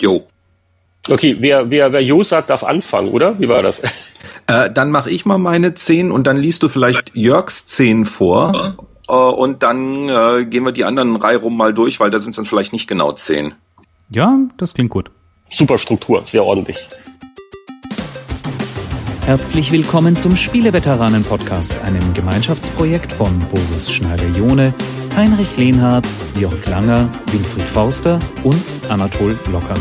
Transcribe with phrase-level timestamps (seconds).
[0.00, 0.26] Jo.
[1.10, 3.38] Okay, wer, wer, wer Jo sagt, darf anfangen, oder?
[3.38, 3.82] Wie war das?
[4.46, 8.76] Äh, dann mache ich mal meine zehn und dann liest du vielleicht Jörgs zehn vor.
[9.06, 12.30] Äh, und dann äh, gehen wir die anderen Reihe rum mal durch, weil da sind
[12.30, 13.54] es dann vielleicht nicht genau zehn.
[14.08, 15.10] Ja, das klingt gut.
[15.50, 16.78] Super Struktur, sehr ordentlich.
[19.26, 24.72] Herzlich willkommen zum Spieleveteranen-Podcast, einem Gemeinschaftsprojekt von Boris Schneider-Jone,
[25.16, 26.06] Heinrich Lehnhardt,
[26.38, 29.74] Jörg Langer, Winfried Forster und Anatol Locker.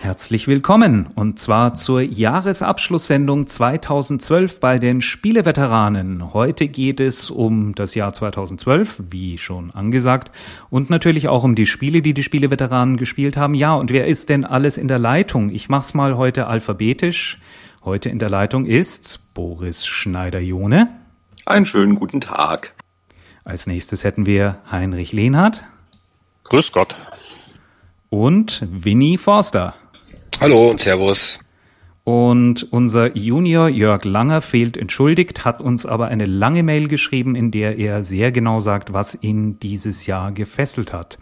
[0.00, 6.32] Herzlich willkommen und zwar zur Jahresabschlusssendung 2012 bei den Spieleveteranen.
[6.32, 10.32] Heute geht es um das Jahr 2012, wie schon angesagt,
[10.70, 13.54] und natürlich auch um die Spiele, die die Spieleveteranen gespielt haben.
[13.54, 15.50] Ja, und wer ist denn alles in der Leitung?
[15.50, 17.38] Ich mach's mal heute alphabetisch.
[17.84, 20.88] Heute in der Leitung ist Boris Schneider-Jone.
[21.46, 22.74] Einen schönen guten Tag.
[23.48, 25.64] Als nächstes hätten wir Heinrich Lehnhardt.
[26.44, 26.94] Grüß Gott.
[28.10, 29.74] Und Winnie Forster.
[30.38, 31.40] Hallo und Servus.
[32.04, 37.50] Und unser Junior Jörg Langer fehlt entschuldigt, hat uns aber eine lange Mail geschrieben, in
[37.50, 41.16] der er sehr genau sagt, was ihn dieses Jahr gefesselt hat.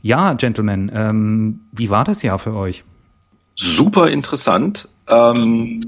[0.00, 2.82] Ja, Gentlemen, ähm, wie war das Jahr für euch?
[3.54, 4.88] Super interessant.
[5.06, 5.80] Ähm,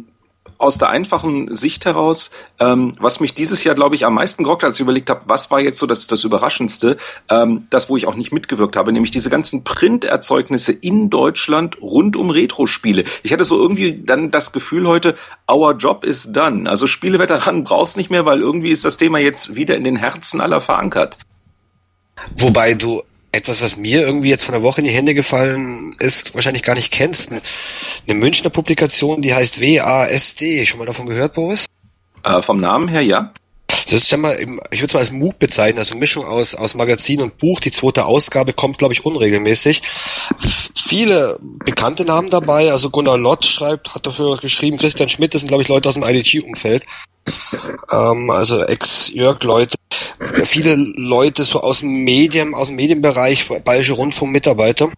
[0.64, 4.64] aus der einfachen Sicht heraus, ähm, was mich dieses Jahr, glaube ich, am meisten gerockt
[4.64, 6.96] als ich überlegt habe, was war jetzt so das, das Überraschendste,
[7.28, 12.16] ähm, das, wo ich auch nicht mitgewirkt habe, nämlich diese ganzen Printerzeugnisse in Deutschland rund
[12.16, 13.04] um Retro-Spiele.
[13.22, 15.14] Ich hatte so irgendwie dann das Gefühl heute,
[15.50, 16.68] our job is done.
[16.68, 20.40] Also Spieleveteranen brauchst nicht mehr, weil irgendwie ist das Thema jetzt wieder in den Herzen
[20.40, 21.18] aller verankert.
[22.36, 23.02] Wobei du
[23.34, 26.74] etwas, was mir irgendwie jetzt von der Woche in die Hände gefallen ist, wahrscheinlich gar
[26.74, 27.32] nicht kennst.
[27.32, 30.64] Eine Münchner Publikation, die heißt WASD.
[30.66, 31.66] Schon mal davon gehört, Boris?
[32.22, 33.32] Äh, vom Namen her, ja.
[33.66, 34.38] Das ist ja mal,
[34.70, 37.60] ich würde es mal als MOOC bezeichnen, also Mischung aus, aus Magazin und Buch.
[37.60, 39.82] Die zweite Ausgabe kommt, glaube ich, unregelmäßig.
[40.74, 45.48] Viele bekannte Namen dabei, also Gunnar Lott schreibt, hat dafür geschrieben, Christian Schmidt, das sind,
[45.48, 46.84] glaube ich, Leute aus dem IDG-Umfeld.
[47.92, 49.76] Ähm, also Ex-Jörg-Leute.
[50.44, 54.88] Viele Leute so aus dem Medien, aus dem Medienbereich, Bayerische Rundfunk-Mitarbeiter.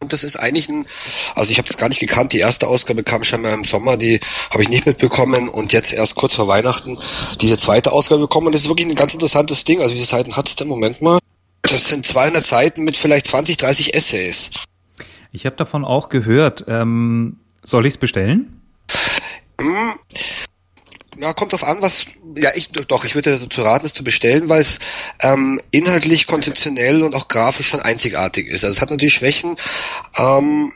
[0.00, 0.86] Und das ist eigentlich ein,
[1.34, 3.96] also ich habe das gar nicht gekannt, die erste Ausgabe kam schon mal im Sommer,
[3.96, 4.20] die
[4.50, 6.98] habe ich nicht mitbekommen und jetzt erst kurz vor Weihnachten
[7.40, 9.80] diese zweite Ausgabe bekommen und das ist wirklich ein ganz interessantes Ding.
[9.80, 10.68] Also wie viele Seiten hat es denn?
[10.68, 11.20] Moment mal.
[11.62, 14.50] Das sind 200 Seiten mit vielleicht 20, 30 Essays.
[15.32, 16.64] Ich habe davon auch gehört.
[16.68, 18.60] Ähm, soll ich es bestellen?
[21.20, 22.06] Ja, kommt drauf an, was.
[22.36, 24.80] Ja, ich doch, ich würde dazu raten, es zu bestellen, weil es
[25.22, 28.64] ähm, inhaltlich, konzeptionell und auch grafisch schon einzigartig ist.
[28.64, 29.54] Also es hat natürlich Schwächen.
[30.18, 30.72] Ähm,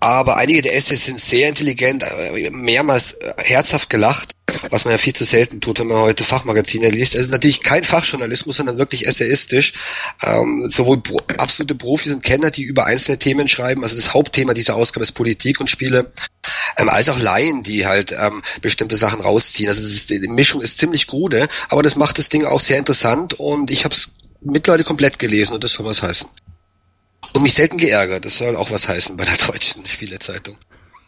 [0.00, 4.36] aber einige der Essays sind sehr intelligent, äh, mehrmals äh, herzhaft gelacht,
[4.70, 7.14] was man ja viel zu selten tut, wenn man heute Fachmagazine liest.
[7.14, 9.72] Es ist natürlich kein Fachjournalismus, sondern wirklich essayistisch.
[10.22, 14.54] Ähm, sowohl Pro absolute Profis und Kenner, die über einzelne Themen schreiben, also das Hauptthema
[14.54, 16.12] dieser Ausgabe ist Politik und Spiele,
[16.76, 19.68] ähm, als auch Laien, die halt ähm, bestimmte Sachen rausziehen.
[19.68, 23.34] Also ist, die Mischung ist ziemlich krude, aber das macht das Ding auch sehr interessant
[23.34, 26.28] und ich habe es mittlerweile komplett gelesen und das soll was heißen.
[27.36, 28.24] Und mich selten geärgert.
[28.24, 30.56] Das soll auch was heißen bei der deutschen Spielezeitung.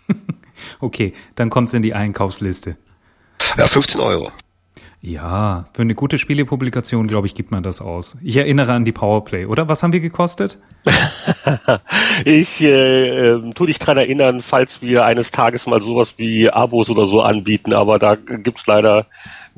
[0.80, 2.76] okay, dann kommt's in die Einkaufsliste.
[3.56, 4.30] Ja, 15 Euro.
[5.00, 8.18] Ja, für eine gute Spielepublikation, glaube ich, gibt man das aus.
[8.22, 9.70] Ich erinnere an die Powerplay, oder?
[9.70, 10.58] Was haben wir gekostet?
[12.26, 16.90] ich äh, äh, tu dich dran erinnern, falls wir eines Tages mal sowas wie Abos
[16.90, 19.06] oder so anbieten, aber da gibt's leider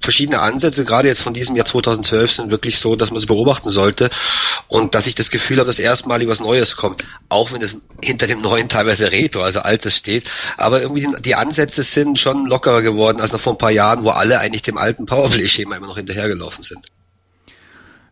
[0.00, 3.70] verschiedene Ansätze, gerade jetzt von diesem Jahr 2012, sind wirklich so, dass man sie beobachten
[3.70, 4.10] sollte
[4.68, 8.26] und dass ich das Gefühl habe, dass erstmalig was Neues kommt, auch wenn es hinter
[8.26, 10.24] dem Neuen teilweise Retro, also Altes steht,
[10.56, 14.10] aber irgendwie die Ansätze sind schon lockerer geworden als noch vor ein paar Jahren, wo
[14.10, 16.89] alle eigentlich dem alten Powerplay-Schema immer noch hinterhergelaufen sind.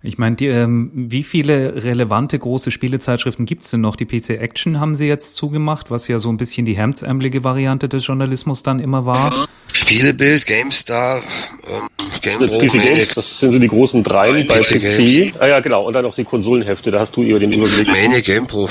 [0.00, 3.96] Ich meine, ähm, wie viele relevante große Spielezeitschriften gibt's denn noch?
[3.96, 7.88] Die PC Action haben sie jetzt zugemacht, was ja so ein bisschen die hemdsärmelige Variante
[7.88, 9.48] des Journalismus dann immer war.
[9.72, 11.88] Spielebild, GameStar, ähm,
[12.22, 14.80] GamePro, PC Games, das sind so die großen drei bei PC.
[14.80, 15.40] PC.
[15.40, 15.84] Ah ja, genau.
[15.86, 17.88] Und dann noch die Konsolenhefte, da hast du über den Überblick.
[17.88, 18.68] Maniac, GamePro.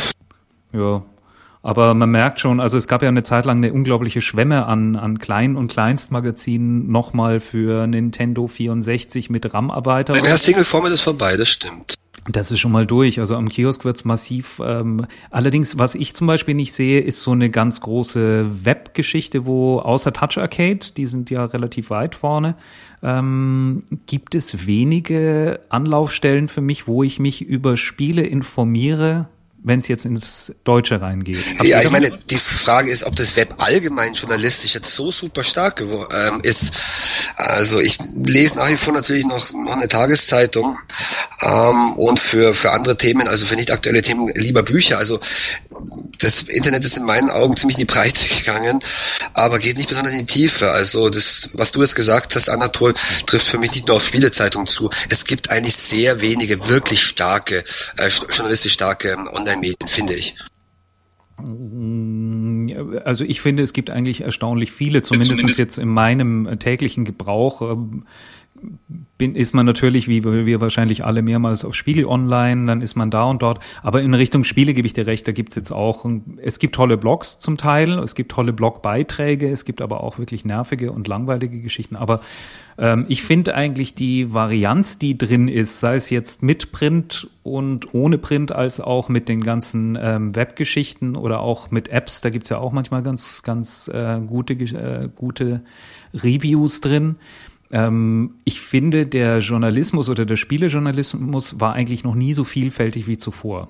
[0.72, 1.04] Ja,
[1.62, 4.96] aber man merkt schon, also es gab ja eine Zeit lang eine unglaubliche Schwemme an,
[4.96, 10.24] an Klein- und Kleinstmagazinen nochmal für Nintendo 64 mit RAM-Erweiterung.
[10.24, 11.96] Ja, Single Format ist vorbei, das stimmt.
[12.30, 13.20] Das ist schon mal durch.
[13.20, 14.62] Also am Kiosk wird's massiv.
[14.64, 19.80] Ähm, allerdings, was ich zum Beispiel nicht sehe, ist so eine ganz große Webgeschichte, wo
[19.80, 22.56] außer Touch Arcade, die sind ja relativ weit vorne,
[23.02, 29.30] ähm, gibt es wenige Anlaufstellen für mich, wo ich mich über Spiele informiere,
[29.64, 31.44] wenn es jetzt ins Deutsche reingeht.
[31.58, 35.44] Habt ja, ich meine, die Frage ist, ob das Web allgemein journalistisch jetzt so super
[35.44, 36.74] stark ähm, ist.
[37.38, 40.80] Also ich lese nach wie vor natürlich noch, noch eine Tageszeitung
[41.44, 44.98] ähm, und für, für andere Themen, also für nicht aktuelle Themen, lieber Bücher.
[44.98, 45.20] Also
[46.18, 48.80] das Internet ist in meinen Augen ziemlich in die Breite gegangen,
[49.34, 50.72] aber geht nicht besonders in die Tiefe.
[50.72, 52.96] Also das, was du jetzt gesagt hast, Anatol,
[53.28, 54.90] trifft für mich nicht nur auf Spielezeitungen zu.
[55.10, 57.64] Es gibt eigentlich sehr wenige wirklich starke,
[57.98, 60.36] äh, journalistisch starke ähm, Online-Medien, finde ich.
[61.40, 67.78] Also ich finde, es gibt eigentlich erstaunlich viele, zumindest, zumindest jetzt in meinem täglichen Gebrauch.
[69.18, 73.10] Bin, ist man natürlich, wie wir wahrscheinlich alle mehrmals auf Spiegel Online, dann ist man
[73.10, 73.60] da und dort.
[73.82, 76.06] Aber in Richtung Spiele gebe ich dir recht, da gibt's jetzt auch,
[76.38, 80.46] es gibt tolle Blogs zum Teil, es gibt tolle Blogbeiträge, es gibt aber auch wirklich
[80.46, 81.96] nervige und langweilige Geschichten.
[81.96, 82.22] Aber
[82.78, 87.94] ähm, ich finde eigentlich die Varianz, die drin ist, sei es jetzt mit Print und
[87.94, 92.50] ohne Print, als auch mit den ganzen ähm, Webgeschichten oder auch mit Apps, da gibt's
[92.50, 95.62] ja auch manchmal ganz, ganz äh, gute, äh, gute
[96.14, 97.16] Reviews drin
[97.70, 103.68] ich finde, der Journalismus oder der Spielejournalismus war eigentlich noch nie so vielfältig wie zuvor.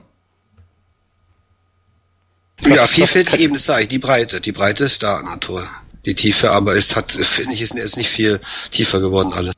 [2.64, 4.42] Ja, vielfältig eben, das sage ich, die Breite.
[4.42, 5.68] Die Breite ist da, Natur.
[6.06, 8.40] Die Tiefe, aber es hat, finde ich, ist, ist nicht viel
[8.72, 9.54] tiefer geworden alles.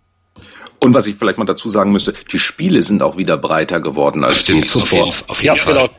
[0.80, 4.24] Und was ich vielleicht mal dazu sagen müsste, die Spiele sind auch wieder breiter geworden
[4.24, 5.08] als Stimmt, zuvor.
[5.08, 5.74] Auf jeden, auf jeden ja, Fall.
[5.74, 5.90] Genau.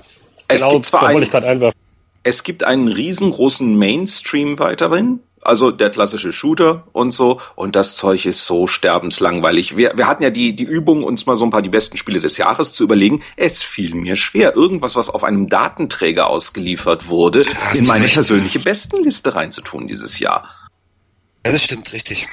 [0.49, 1.73] Es genau, gibt zwar einen,
[2.23, 7.41] es gibt einen riesengroßen Mainstream weiterhin, also der klassische Shooter und so.
[7.55, 9.77] Und das Zeug ist so sterbenslangweilig.
[9.77, 12.21] Wir, wir hatten ja die, die Übung, uns mal so ein paar die besten Spiele
[12.21, 13.23] des Jahres zu überlegen.
[13.37, 17.45] Es fiel mir schwer, irgendwas, was auf einem Datenträger ausgeliefert wurde,
[17.75, 18.15] in meine recht.
[18.15, 20.49] persönliche Bestenliste reinzutun dieses Jahr.
[21.47, 22.29] Ja, das stimmt, richtig.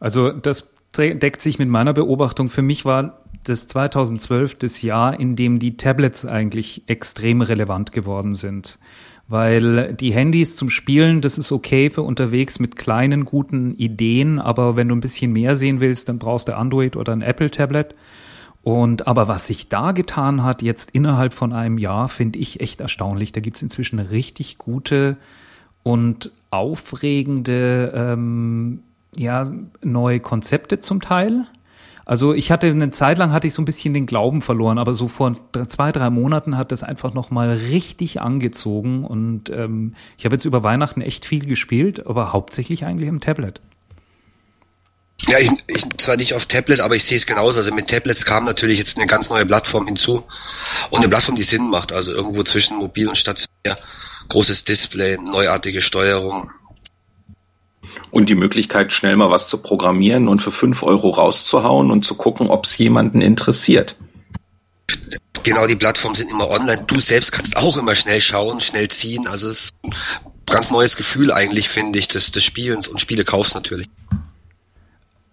[0.00, 2.48] Also das deckt sich mit meiner Beobachtung.
[2.48, 8.34] Für mich war das 2012 das Jahr, in dem die Tablets eigentlich extrem relevant geworden
[8.34, 8.78] sind
[9.28, 14.76] weil die Handys zum Spielen, das ist okay für unterwegs mit kleinen guten Ideen, aber
[14.76, 17.94] wenn du ein bisschen mehr sehen willst, dann brauchst du Android oder ein Apple Tablet.
[18.62, 22.80] Und aber was sich da getan hat, jetzt innerhalb von einem Jahr, finde ich echt
[22.80, 23.30] erstaunlich.
[23.32, 25.16] Da gibt's inzwischen richtig gute
[25.82, 28.80] und aufregende ähm,
[29.16, 29.44] ja,
[29.82, 31.46] neue Konzepte zum Teil.
[32.06, 34.94] Also ich hatte eine Zeit lang hatte ich so ein bisschen den Glauben verloren, aber
[34.94, 35.34] so vor
[35.66, 40.62] zwei, drei Monaten hat das einfach nochmal richtig angezogen und ähm, ich habe jetzt über
[40.62, 43.60] Weihnachten echt viel gespielt, aber hauptsächlich eigentlich im Tablet.
[45.28, 47.58] Ja, ich, ich zwar nicht auf Tablet, aber ich sehe es genauso.
[47.58, 50.22] Also mit Tablets kam natürlich jetzt eine ganz neue Plattform hinzu
[50.90, 51.92] und eine Plattform, die Sinn macht.
[51.92, 53.76] Also irgendwo zwischen mobil und stationär.
[54.28, 56.52] Großes Display, neuartige Steuerung.
[58.10, 62.14] Und die Möglichkeit, schnell mal was zu programmieren und für fünf Euro rauszuhauen und zu
[62.14, 63.96] gucken, ob es jemanden interessiert.
[65.42, 66.84] Genau, die Plattformen sind immer online.
[66.86, 69.28] Du selbst kannst auch immer schnell schauen, schnell ziehen.
[69.28, 69.94] Also es ist ein
[70.46, 73.88] ganz neues Gefühl eigentlich, finde ich, des, des Spielens und Spiele kaufst natürlich.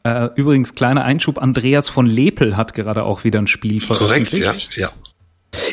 [0.04, 4.44] Äh, übrigens, kleiner Einschub, Andreas von Lepel hat gerade auch wieder ein Spiel veröffentlicht.
[4.44, 4.92] Korrekt, ja, ja.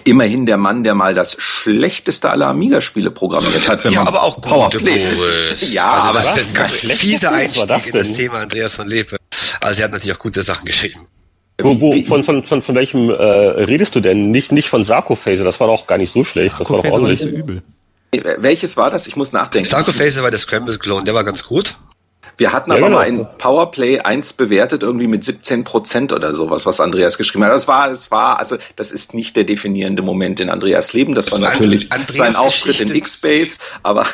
[0.05, 3.85] Immerhin der Mann, der mal das schlechteste aller Amiga-Spiele programmiert hat.
[3.85, 5.73] Wenn ja, man aber auch gute Boris.
[5.73, 9.17] Ja, also das ist ein fieser Einstieg das in das Thema Andreas von Lepe.
[9.61, 11.07] Also er hat natürlich auch gute Sachen geschrieben.
[11.63, 14.31] Wo, wo, von, von, von, von welchem äh, redest du denn?
[14.31, 16.55] Nicht, nicht von Sarkophaser, das war doch gar nicht so schlecht.
[16.59, 17.21] Das war doch ordentlich.
[17.21, 17.63] War so übel.
[18.39, 19.07] Welches war das?
[19.07, 19.69] Ich muss nachdenken.
[19.69, 21.77] Sarkophaser war der Scramble-Clone, der war ganz gut.
[22.41, 22.99] Wir hatten ja, aber genau.
[22.99, 27.53] mal in Powerplay 1 bewertet, irgendwie mit 17 Prozent oder sowas, was Andreas geschrieben hat.
[27.53, 31.15] Das war, das war, also das ist nicht der definierende Moment in Andreas Leben.
[31.15, 32.93] Das, das war natürlich Andreas sein Auftritt Geschichte.
[32.95, 34.07] in X-Space, aber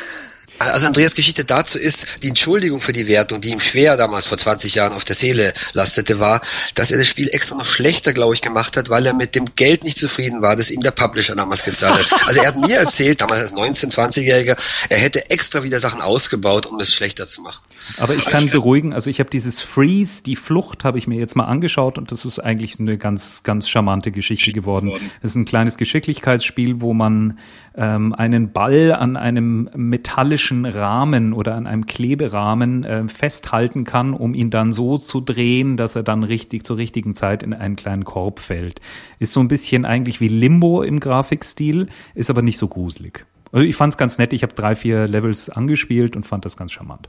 [0.59, 4.37] also Andreas Geschichte dazu ist, die Entschuldigung für die Wertung, die ihm schwer damals vor
[4.37, 6.41] 20 Jahren auf der Seele lastete, war,
[6.75, 9.53] dass er das Spiel extra noch schlechter, glaube ich, gemacht hat, weil er mit dem
[9.55, 12.21] Geld nicht zufrieden war, das ihm der Publisher damals gezahlt hat.
[12.27, 14.57] Also er hat mir erzählt, damals als 19-, 20-Jähriger,
[14.89, 17.61] er hätte extra wieder Sachen ausgebaut, um es schlechter zu machen.
[17.99, 21.35] Aber ich kann beruhigen, also ich habe dieses Freeze, die Flucht, habe ich mir jetzt
[21.35, 24.91] mal angeschaut und das ist eigentlich eine ganz, ganz charmante Geschichte geworden.
[25.21, 27.39] Das ist ein kleines Geschicklichkeitsspiel, wo man
[27.75, 34.33] ähm, einen Ball an einem metallischen Rahmen oder an einem Kleberahmen äh, festhalten kann, um
[34.33, 38.03] ihn dann so zu drehen, dass er dann richtig zur richtigen Zeit in einen kleinen
[38.03, 38.81] Korb fällt.
[39.19, 43.25] Ist so ein bisschen eigentlich wie Limbo im Grafikstil, ist aber nicht so gruselig.
[43.51, 44.33] Also ich fand es ganz nett.
[44.33, 47.07] Ich habe drei, vier Levels angespielt und fand das ganz charmant.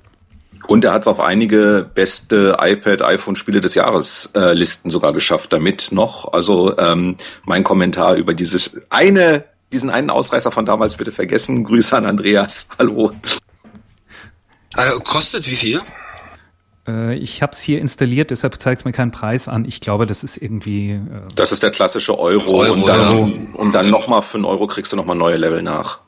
[0.67, 5.53] Und er hat es auf einige beste iPad, iPhone-Spiele des Jahres äh, Listen sogar geschafft
[5.53, 6.33] damit noch.
[6.33, 11.65] Also ähm, mein Kommentar über dieses eine, diesen einen Ausreißer von damals bitte vergessen.
[11.65, 12.69] Grüße an Andreas.
[12.79, 13.13] Hallo.
[14.75, 15.81] Also, kostet wie viel?
[16.87, 19.65] Äh, ich habe es hier installiert, deshalb zeigt es mir keinen Preis an.
[19.65, 20.93] Ich glaube, das ist irgendwie.
[20.93, 21.01] Äh
[21.37, 23.33] das ist der klassische Euro, Euro und dann, Euro.
[23.55, 26.01] und dann nochmal für einen Euro kriegst du nochmal neue Level nach.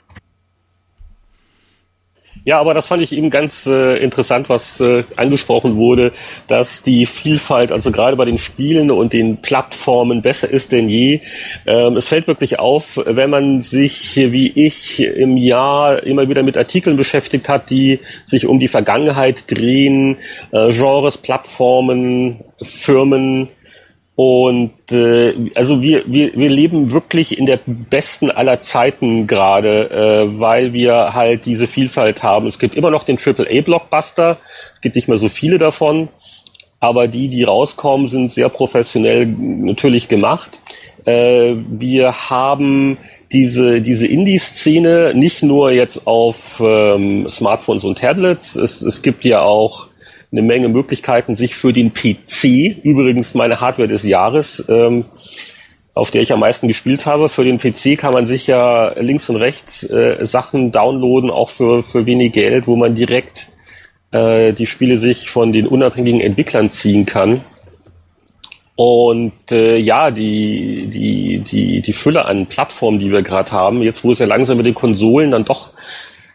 [2.45, 6.13] Ja, aber das fand ich eben ganz äh, interessant, was äh, angesprochen wurde,
[6.47, 11.21] dass die Vielfalt, also gerade bei den Spielen und den Plattformen besser ist denn je.
[11.67, 16.57] Ähm, es fällt wirklich auf, wenn man sich wie ich im Jahr immer wieder mit
[16.57, 20.17] Artikeln beschäftigt hat, die sich um die Vergangenheit drehen,
[20.53, 23.49] äh, Genres, Plattformen, Firmen,
[24.23, 30.39] und äh, also wir, wir, wir leben wirklich in der besten aller Zeiten gerade, äh,
[30.39, 32.47] weil wir halt diese Vielfalt haben.
[32.47, 34.37] Es gibt immer noch den AAA-Blockbuster,
[34.75, 36.09] es gibt nicht mehr so viele davon,
[36.81, 40.51] aber die, die rauskommen, sind sehr professionell natürlich gemacht.
[41.07, 42.99] Äh, wir haben
[43.33, 49.41] diese, diese Indie-Szene nicht nur jetzt auf ähm, Smartphones und Tablets, es, es gibt ja
[49.41, 49.90] auch
[50.33, 55.07] eine Menge Möglichkeiten, sich für den PC, übrigens meine Hardware des Jahres, ähm,
[55.95, 57.29] auf der ich am meisten gespielt habe.
[57.29, 61.83] Für den PC kann man sich ja links und rechts äh, Sachen downloaden, auch für,
[61.83, 63.49] für wenig Geld, wo man direkt
[64.13, 67.45] äh, die Spiele sich von den unabhängigen Entwicklern ziehen kann.
[68.77, 74.05] Und äh, ja, die, die, die, die Fülle an Plattformen, die wir gerade haben, jetzt
[74.05, 75.73] wo es ja langsam mit den Konsolen dann doch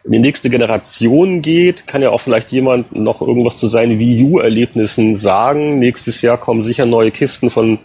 [0.06, 4.22] in die nächste Generation geht, kann ja auch vielleicht jemand noch irgendwas zu seinen Wii
[4.24, 5.80] U-Erlebnissen sagen.
[5.80, 7.80] Nächstes Jahr kommen sicher neue Kisten von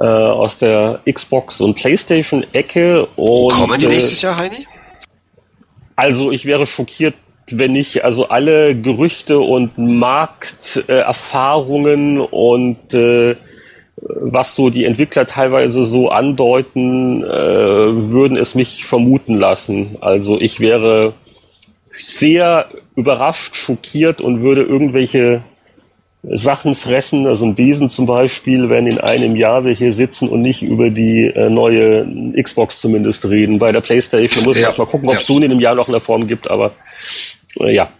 [0.00, 3.06] äh, aus der Xbox und PlayStation-Ecke.
[3.16, 4.66] Kommen die nächstes Jahr, Heini?
[5.94, 7.16] Also ich wäre schockiert,
[7.50, 8.02] wenn nicht.
[8.02, 13.36] Also alle Gerüchte und Markterfahrungen äh, und äh,
[13.96, 19.98] was so die Entwickler teilweise so andeuten, äh, würden es mich vermuten lassen.
[20.00, 21.12] Also ich wäre
[22.04, 25.42] sehr überrascht, schockiert und würde irgendwelche
[26.22, 30.40] Sachen fressen, also ein Besen zum Beispiel, wenn in einem Jahr wir hier sitzen und
[30.40, 32.06] nicht über die äh, neue
[32.40, 33.58] Xbox zumindest reden.
[33.58, 34.68] Bei der Playstation muss ja.
[34.78, 35.26] mal gucken, ob es ja.
[35.26, 36.74] Sony in einem Jahr noch eine Form gibt, aber
[37.58, 37.90] äh, ja.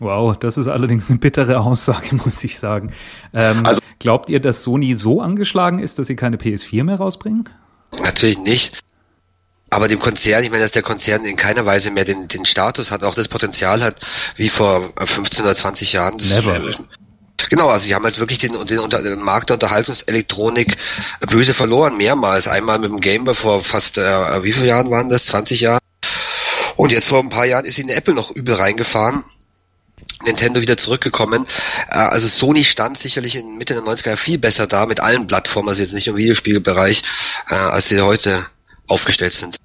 [0.00, 2.92] Wow, das ist allerdings eine bittere Aussage, muss ich sagen.
[3.32, 7.48] Ähm, also, glaubt ihr, dass Sony so angeschlagen ist, dass sie keine PS4 mehr rausbringen?
[8.02, 8.82] Natürlich nicht.
[9.70, 12.90] Aber dem Konzern, ich meine, dass der Konzern in keiner Weise mehr den, den Status
[12.90, 13.96] hat, auch das Potenzial hat,
[14.36, 16.16] wie vor 15 oder 20 Jahren.
[16.16, 16.74] Never.
[17.48, 20.76] Genau, also sie haben halt wirklich den, den, den Markt der Unterhaltungselektronik
[21.28, 22.48] böse verloren, mehrmals.
[22.48, 25.26] Einmal mit dem Gameboy vor fast, äh, wie viele Jahren waren das?
[25.26, 25.80] 20 Jahren.
[26.76, 29.24] Und jetzt vor ein paar Jahren ist ihnen Apple noch übel reingefahren.
[30.24, 31.46] Nintendo wieder zurückgekommen.
[31.88, 35.68] Äh, also Sony stand sicherlich in Mitte der 90er viel besser da mit allen Plattformen,
[35.68, 37.02] also jetzt nicht im Videospielbereich,
[37.48, 38.46] äh, als sie heute
[38.90, 39.56] aufgestellt sind.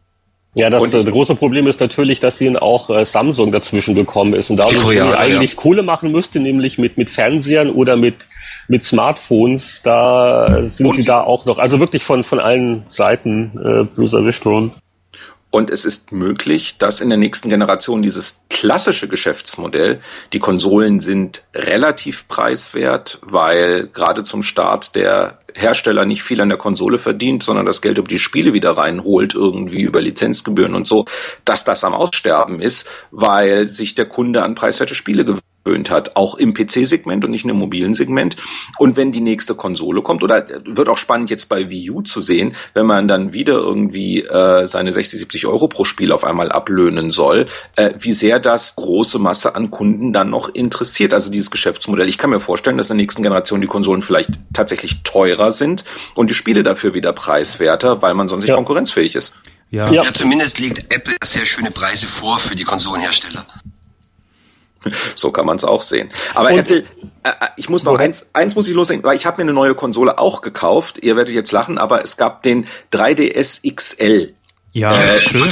[0.57, 4.49] Ja, das, das große Problem ist natürlich, dass ihnen auch äh, Samsung dazwischen gekommen ist
[4.49, 5.57] und da Koreaner, eigentlich ja.
[5.57, 8.27] Kohle machen müsste, nämlich mit mit Fernsehern oder mit
[8.69, 9.81] mit Smartphones.
[9.83, 14.13] Da sind und sie da auch noch, also wirklich von von allen Seiten äh, bloß
[14.13, 14.71] erwischt worden.
[15.51, 20.01] Und es ist möglich, dass in der nächsten Generation dieses klassische Geschäftsmodell,
[20.33, 26.57] die Konsolen sind relativ preiswert, weil gerade zum Start der Hersteller nicht viel an der
[26.57, 31.05] Konsole verdient, sondern das Geld über die Spiele wieder reinholt, irgendwie über Lizenzgebühren und so,
[31.45, 36.15] dass das am Aussterben ist, weil sich der Kunde an preiswerte Spiele gewöhnt gewöhnt hat,
[36.15, 38.35] auch im PC-Segment und nicht nur im mobilen Segment.
[38.77, 42.21] Und wenn die nächste Konsole kommt, oder wird auch spannend jetzt bei Wii U zu
[42.21, 46.51] sehen, wenn man dann wieder irgendwie äh, seine 60, 70 Euro pro Spiel auf einmal
[46.51, 51.13] ablöhnen soll, äh, wie sehr das große Masse an Kunden dann noch interessiert.
[51.13, 52.07] Also dieses Geschäftsmodell.
[52.07, 55.83] Ich kann mir vorstellen, dass in der nächsten Generation die Konsolen vielleicht tatsächlich teurer sind
[56.13, 58.55] und die Spiele dafür wieder preiswerter, weil man sonst nicht ja.
[58.55, 59.35] konkurrenzfähig ist.
[59.71, 59.91] Ja.
[59.91, 63.45] ja, zumindest legt Apple sehr schöne Preise vor für die Konsolenhersteller.
[65.15, 66.09] so kann man es auch sehen.
[66.33, 66.83] Aber und, Apple,
[67.23, 69.53] äh, äh, ich muss noch eins, eins muss ich loslegen, weil ich habe mir eine
[69.53, 70.99] neue Konsole auch gekauft.
[71.01, 74.33] Ihr werdet jetzt lachen, aber es gab den 3DS XL.
[74.75, 75.47] Ja, äh, schön.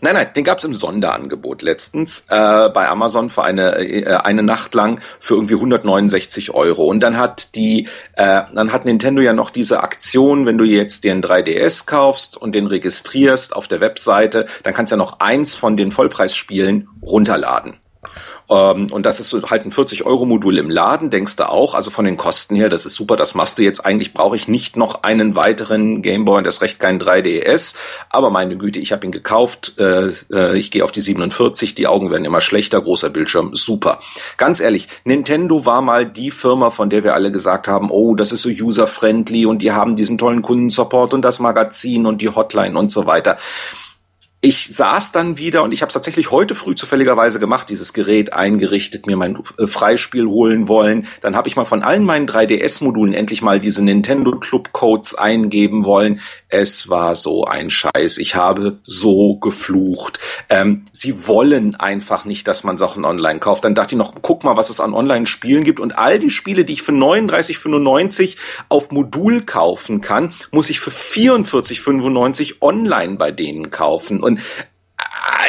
[0.00, 4.74] Nein, nein, den gab's im Sonderangebot letztens äh, bei Amazon für eine äh, eine Nacht
[4.74, 6.86] lang für irgendwie 169 Euro.
[6.86, 11.04] Und dann hat die, äh, dann hat Nintendo ja noch diese Aktion, wenn du jetzt
[11.04, 15.54] einen 3DS kaufst und den registrierst auf der Webseite, dann kannst du ja noch eins
[15.54, 17.74] von den Vollpreisspielen runterladen.
[18.48, 21.74] Ähm, und das ist halt ein 40-Euro-Modul im Laden, denkst du auch.
[21.74, 23.84] Also von den Kosten her, das ist super, das machst du jetzt.
[23.84, 27.74] Eigentlich brauche ich nicht noch einen weiteren Gameboy und das recht kein 3DS.
[28.10, 29.74] Aber meine Güte, ich habe ihn gekauft.
[29.78, 34.00] Äh, äh, ich gehe auf die 47, die Augen werden immer schlechter, großer Bildschirm, super.
[34.36, 38.32] Ganz ehrlich, Nintendo war mal die Firma, von der wir alle gesagt haben, oh, das
[38.32, 42.78] ist so user-friendly und die haben diesen tollen Kundensupport und das Magazin und die Hotline
[42.78, 43.38] und so weiter
[44.46, 49.04] ich saß dann wieder und ich habe tatsächlich heute früh zufälligerweise gemacht, dieses Gerät eingerichtet,
[49.08, 51.08] mir mein äh, Freispiel holen wollen.
[51.20, 55.84] Dann habe ich mal von allen meinen 3DS-Modulen endlich mal diese Nintendo Club Codes eingeben
[55.84, 56.20] wollen.
[56.48, 58.18] Es war so ein Scheiß.
[58.18, 60.20] Ich habe so geflucht.
[60.48, 63.64] Ähm, sie wollen einfach nicht, dass man Sachen online kauft.
[63.64, 65.80] Dann dachte ich noch, guck mal, was es an Online-Spielen gibt.
[65.80, 68.36] Und all die Spiele, die ich für 39,95
[68.68, 74.22] auf Modul kaufen kann, muss ich für 44,95 online bei denen kaufen.
[74.22, 74.35] Und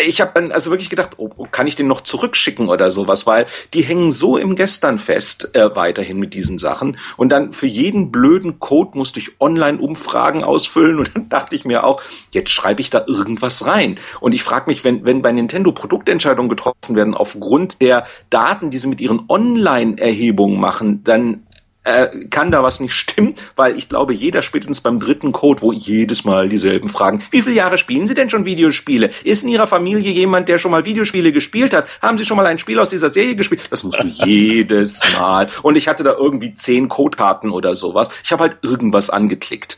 [0.05, 3.25] ich habe dann also wirklich gedacht, oh, oh, kann ich den noch zurückschicken oder sowas,
[3.27, 6.97] weil die hängen so im Gestern fest äh, weiterhin mit diesen Sachen.
[7.15, 10.99] Und dann für jeden blöden Code musste ich Online-Umfragen ausfüllen.
[10.99, 12.01] Und dann dachte ich mir auch,
[12.31, 13.99] jetzt schreibe ich da irgendwas rein.
[14.19, 18.77] Und ich frage mich, wenn wenn bei Nintendo Produktentscheidungen getroffen werden aufgrund der Daten, die
[18.77, 21.46] sie mit ihren Online-Erhebungen machen, dann
[21.87, 25.71] äh, kann da was nicht stimmen, weil ich glaube, jeder spätestens beim dritten Code, wo
[25.71, 27.23] jedes Mal dieselben Fragen.
[27.31, 29.09] Wie viele Jahre spielen Sie denn schon Videospiele?
[29.23, 31.87] Ist in Ihrer Familie jemand, der schon mal Videospiele gespielt hat?
[32.01, 33.61] Haben Sie schon mal ein Spiel aus dieser Serie gespielt?
[33.69, 35.47] Das musst du jedes Mal.
[35.63, 38.09] Und ich hatte da irgendwie zehn Codekarten oder sowas.
[38.23, 39.77] Ich habe halt irgendwas angeklickt.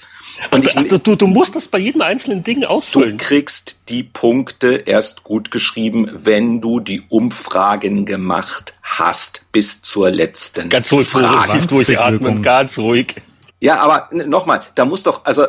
[0.52, 3.18] Und ich, Ach, du, du musst das bei jedem einzelnen Ding ausfüllen.
[3.18, 10.12] Du kriegst die Punkte erst gut geschrieben, wenn du die Umfragen gemacht hast bis zur
[10.12, 11.66] letzten ganz ruhig, Frage.
[11.68, 13.16] Durchatmen, ganz ruhig.
[13.60, 15.46] Ja, aber nochmal, da muss doch, also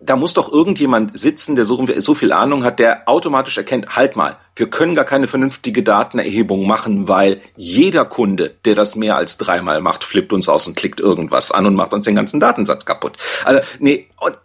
[0.00, 4.16] da muss doch irgendjemand sitzen, der so, so, viel Ahnung hat, der automatisch erkennt, halt
[4.16, 9.38] mal, wir können gar keine vernünftige Datenerhebung machen, weil jeder Kunde, der das mehr als
[9.38, 12.84] dreimal macht, flippt uns aus und klickt irgendwas an und macht uns den ganzen Datensatz
[12.84, 13.16] kaputt.
[13.44, 14.36] Also, nee, und,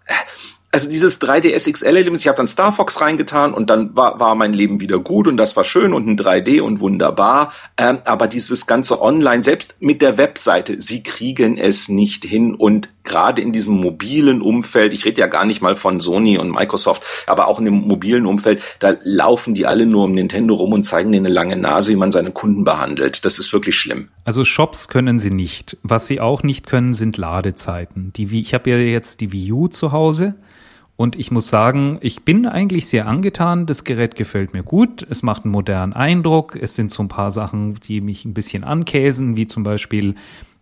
[0.74, 4.54] also dieses 3DS XL-Element, ich habe dann Star Fox reingetan und dann war, war mein
[4.54, 7.54] Leben wieder gut und das war schön und ein 3D und wunderbar.
[7.78, 12.90] Ähm, aber dieses ganze Online, selbst mit der Webseite, sie kriegen es nicht hin und
[13.04, 17.04] gerade in diesem mobilen Umfeld, ich rede ja gar nicht mal von Sony und Microsoft,
[17.28, 20.84] aber auch in dem mobilen Umfeld, da laufen die alle nur um Nintendo rum und
[20.84, 23.26] zeigen denen eine lange Nase, wie man seine Kunden behandelt.
[23.26, 24.10] Das ist wirklich schlimm.
[24.26, 25.78] Also Shops können sie nicht.
[25.84, 28.14] Was sie auch nicht können, sind Ladezeiten.
[28.14, 30.36] Die, ich habe ja jetzt die Wii U zu Hause
[30.96, 33.66] und ich muss sagen, ich bin eigentlich sehr angetan.
[33.66, 35.06] Das Gerät gefällt mir gut.
[35.10, 36.56] Es macht einen modernen Eindruck.
[36.56, 40.16] Es sind so ein paar Sachen, die mich ein bisschen ankäsen, wie zum Beispiel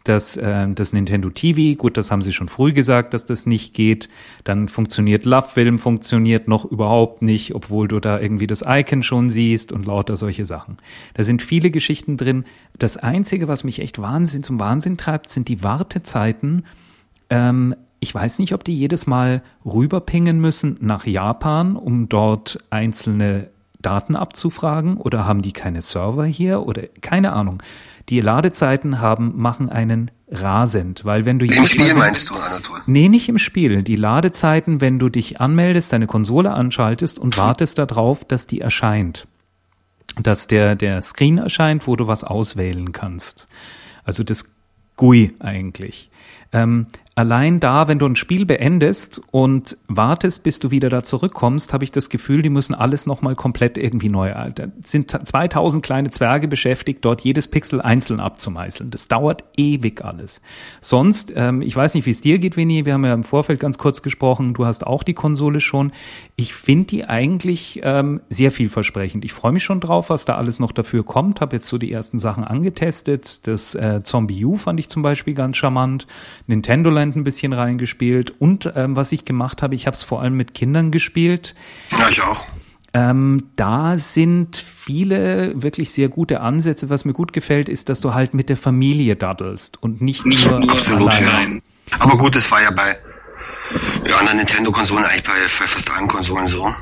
[0.03, 1.77] das, äh, das Nintendo TV.
[1.77, 4.09] Gut, das haben sie schon früh gesagt, dass das nicht geht.
[4.43, 9.29] Dann funktioniert Love Film, funktioniert noch überhaupt nicht, obwohl du da irgendwie das Icon schon
[9.29, 10.77] siehst und lauter solche Sachen.
[11.13, 12.45] Da sind viele Geschichten drin.
[12.77, 16.65] Das Einzige, was mich echt Wahnsinn zum Wahnsinn treibt, sind die Wartezeiten.
[17.29, 23.49] Ähm, ich weiß nicht, ob die jedes Mal rüberpingen müssen nach Japan, um dort einzelne
[23.79, 27.61] Daten abzufragen oder haben die keine Server hier oder keine Ahnung.
[28.09, 32.79] Die Ladezeiten haben, machen einen rasend, weil wenn du Im Spiel meinst du, Anatol?
[32.85, 33.83] Nee, nicht im Spiel.
[33.83, 39.27] Die Ladezeiten, wenn du dich anmeldest, deine Konsole anschaltest und wartest darauf, dass die erscheint.
[40.21, 43.47] Dass der, der Screen erscheint, wo du was auswählen kannst.
[44.03, 44.45] Also das
[44.95, 46.09] GUI eigentlich.
[46.53, 51.73] Ähm, allein da, wenn du ein Spiel beendest und wartest, bis du wieder da zurückkommst,
[51.73, 54.33] habe ich das Gefühl, die müssen alles nochmal komplett irgendwie neu.
[54.55, 58.91] Da sind 2000 kleine Zwerge beschäftigt, dort jedes Pixel einzeln abzumeißeln.
[58.91, 60.41] Das dauert ewig alles.
[60.79, 62.85] Sonst, ähm, ich weiß nicht, wie es dir geht, Winnie.
[62.85, 64.53] Wir haben ja im Vorfeld ganz kurz gesprochen.
[64.53, 65.91] Du hast auch die Konsole schon.
[66.37, 69.25] Ich finde die eigentlich ähm, sehr vielversprechend.
[69.25, 71.41] Ich freue mich schon drauf, was da alles noch dafür kommt.
[71.41, 73.45] Habe jetzt so die ersten Sachen angetestet.
[73.47, 76.07] Das äh, Zombie U fand ich zum Beispiel ganz charmant.
[76.47, 80.21] Nintendo Land ein bisschen reingespielt und ähm, was ich gemacht habe, ich habe es vor
[80.21, 81.55] allem mit Kindern gespielt.
[81.91, 82.45] Ja, ich auch.
[82.93, 86.89] Ähm, da sind viele wirklich sehr gute Ansätze.
[86.89, 90.45] Was mir gut gefällt, ist, dass du halt mit der Familie daddelst und nicht, nicht
[90.45, 91.61] nur Absolut, allein.
[91.89, 91.99] ja.
[91.99, 92.97] Aber gut, das war ja bei
[94.19, 96.73] anderen Nintendo-Konsolen, eigentlich bei, bei fast allen Konsolen so.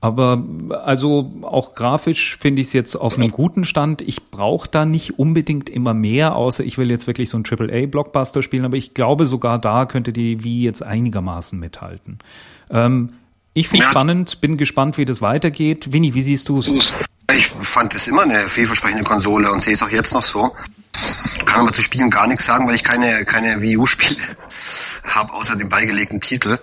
[0.00, 0.44] Aber
[0.84, 4.02] also auch grafisch finde ich es jetzt auf einem guten Stand.
[4.02, 8.42] Ich brauche da nicht unbedingt immer mehr, außer ich will jetzt wirklich so ein AAA-Blockbuster
[8.42, 8.64] spielen.
[8.66, 12.18] Aber ich glaube, sogar da könnte die Wii jetzt einigermaßen mithalten.
[12.70, 13.14] Ähm,
[13.54, 13.90] Ich finde ja.
[13.90, 15.92] spannend, bin gespannt, wie das weitergeht.
[15.92, 16.70] Winnie, wie siehst du es?
[17.34, 20.54] Ich fand es immer eine vielversprechende Konsole und sehe es auch jetzt noch so.
[21.46, 24.20] Kann aber zu Spielen gar nichts sagen, weil ich keine, keine Wii U-Spiele
[25.04, 26.58] habe, außer dem beigelegten Titel.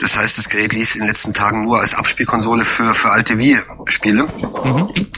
[0.00, 3.38] Das heißt, das Gerät lief in den letzten Tagen nur als Abspielkonsole für, für alte
[3.38, 4.24] Wii-Spiele.
[4.24, 5.08] Mhm.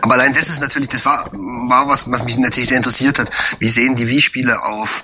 [0.00, 3.30] Aber allein das ist natürlich, das war, war was, was mich natürlich sehr interessiert hat.
[3.58, 5.02] Wie sehen die Wii-Spiele auf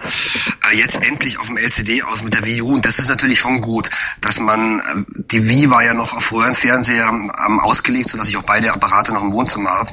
[0.70, 2.74] äh, jetzt endlich auf dem LCD aus mit der Wii U?
[2.74, 3.90] Und das ist natürlich schon gut,
[4.20, 8.42] dass man, äh, die Wii war ja noch auf Röhrenfernseher ähm, ausgelegt, sodass ich auch
[8.42, 9.92] beide Apparate noch im Wohnzimmer habe.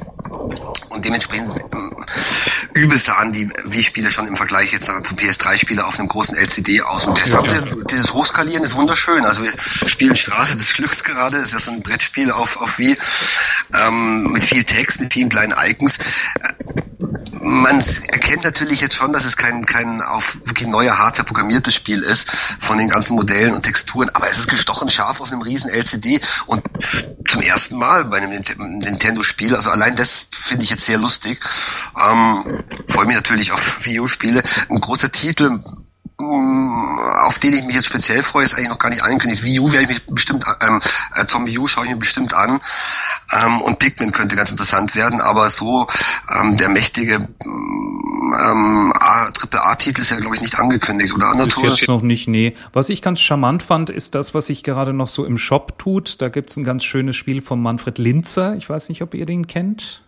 [0.89, 1.91] Und dementsprechend ähm,
[2.73, 7.06] übel sahen die Wii-Spiele schon im Vergleich jetzt zum PS3-Spieler auf einem großen LCD aus.
[7.06, 7.47] Und deshalb,
[7.89, 9.04] dieses Hochskalieren ist wunderschön.
[9.07, 9.53] Also wir
[9.87, 12.97] spielen Straße des Glücks gerade, das ist ja so ein Brettspiel auf, auf Wii,
[13.73, 15.99] ähm, mit viel Text, mit vielen kleinen Icons.
[17.39, 22.01] Man erkennt natürlich jetzt schon, dass es kein, kein auf wirklich neuer Hardware programmiertes Spiel
[22.01, 25.69] ist, von den ganzen Modellen und Texturen, aber es ist gestochen scharf auf einem riesen
[25.69, 26.63] LCD und
[27.29, 31.39] zum ersten Mal bei einem Nintendo-Spiel, also allein das finde ich jetzt sehr lustig.
[31.95, 34.41] Ähm, freue mich natürlich auf Wii U-Spiele.
[34.67, 35.59] Ein großer Titel,
[36.17, 39.43] auf den ich mich jetzt speziell freue, ist eigentlich noch gar nicht angekündigt.
[39.43, 40.80] Wii U werde ich mich bestimmt, ähm,
[41.13, 42.62] äh, Zombie U schaue ich mir bestimmt an.
[43.34, 45.88] Ähm, und Pikmin könnte ganz interessant werden, aber so
[46.34, 51.65] ähm, der mächtige mm, ähm, A-Titel ist ja, glaube ich, nicht angekündigt, oder Anatol?
[51.65, 52.56] Ist jetzt noch nicht, nee.
[52.71, 56.21] Was ich ganz charmant fand, ist das, was sich gerade noch so im Shop tut.
[56.21, 58.56] Da gibt's ein ganz schönes Spiel von Manfred Linzer.
[58.56, 60.01] Ich weiß nicht, ob ihr den kennt.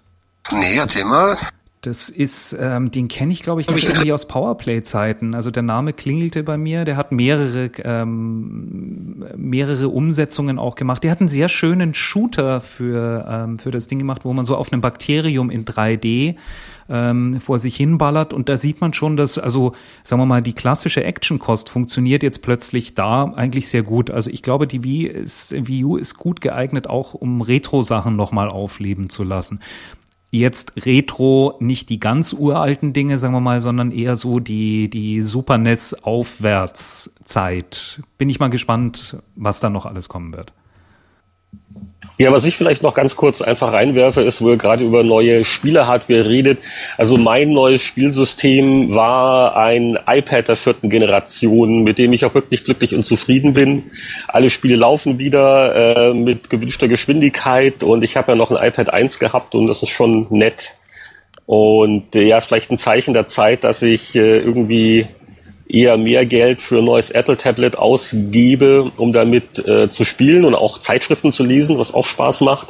[0.51, 1.37] Nee, erzähl mal.
[1.81, 5.35] Das ist, ähm, den kenne ich, glaube ich, irgendwie aus Powerplay-Zeiten.
[5.35, 6.85] Also der Name klingelte bei mir.
[6.85, 11.03] Der hat mehrere, ähm, mehrere Umsetzungen auch gemacht.
[11.03, 14.55] Der hat einen sehr schönen Shooter für, ähm, für das Ding gemacht, wo man so
[14.55, 16.35] auf einem Bakterium in 3D
[16.89, 18.33] ähm, vor sich hinballert.
[18.33, 22.41] Und da sieht man schon, dass, also sagen wir mal, die klassische Action-Kost funktioniert jetzt
[22.41, 24.09] plötzlich da eigentlich sehr gut.
[24.09, 28.49] Also ich glaube, die Wii, ist, Wii U ist gut geeignet, auch um Retro-Sachen nochmal
[28.49, 29.59] aufleben zu lassen
[30.31, 35.21] jetzt Retro nicht die ganz uralten Dinge, sagen wir mal, sondern eher so die, die
[35.21, 38.01] Super NES Aufwärtszeit.
[38.17, 40.53] Bin ich mal gespannt, was da noch alles kommen wird.
[42.19, 45.43] Ja, was ich vielleicht noch ganz kurz einfach reinwerfe, ist, wo ihr gerade über neue
[45.43, 46.57] Spielehardware redet.
[46.97, 52.65] Also mein neues Spielsystem war ein iPad der vierten Generation, mit dem ich auch wirklich
[52.65, 53.91] glücklich und zufrieden bin.
[54.27, 55.75] Alle Spiele laufen wieder
[56.09, 59.83] äh, mit gewünschter Geschwindigkeit und ich habe ja noch ein iPad 1 gehabt und das
[59.83, 60.73] ist schon nett.
[61.45, 65.05] Und äh, ja, ist vielleicht ein Zeichen der Zeit, dass ich äh, irgendwie
[65.69, 70.79] eher mehr Geld für ein neues Apple-Tablet ausgebe, um damit äh, zu spielen und auch
[70.79, 72.69] Zeitschriften zu lesen, was auch Spaß macht,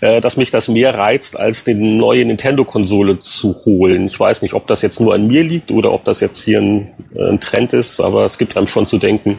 [0.00, 4.06] äh, dass mich das mehr reizt, als die neue Nintendo-Konsole zu holen.
[4.06, 6.60] Ich weiß nicht, ob das jetzt nur an mir liegt oder ob das jetzt hier
[6.60, 9.38] ein, äh, ein Trend ist, aber es gibt einem schon zu denken.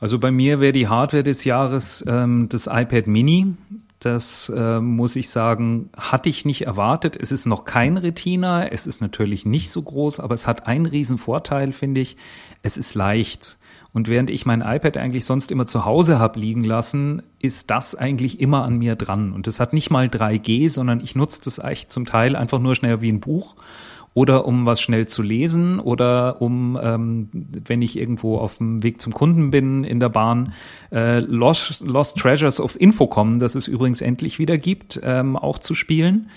[0.00, 3.54] Also bei mir wäre die Hardware des Jahres ähm, das iPad Mini.
[3.98, 7.16] Das äh, muss ich sagen, hatte ich nicht erwartet.
[7.16, 8.68] Es ist noch kein Retina.
[8.68, 12.16] Es ist natürlich nicht so groß, aber es hat einen riesen Vorteil, finde ich.
[12.62, 13.58] Es ist leicht.
[13.92, 17.94] Und während ich mein iPad eigentlich sonst immer zu Hause habe liegen lassen, ist das
[17.94, 19.32] eigentlich immer an mir dran.
[19.32, 22.74] Und es hat nicht mal 3G, sondern ich nutze das echt zum Teil einfach nur
[22.74, 23.56] schnell wie ein Buch
[24.16, 28.98] oder um was schnell zu lesen oder um, ähm, wenn ich irgendwo auf dem Weg
[28.98, 30.54] zum Kunden bin in der Bahn,
[30.90, 35.74] äh, Lost, Lost Treasures of Infocom, das es übrigens endlich wieder gibt, ähm, auch zu
[35.74, 36.30] spielen.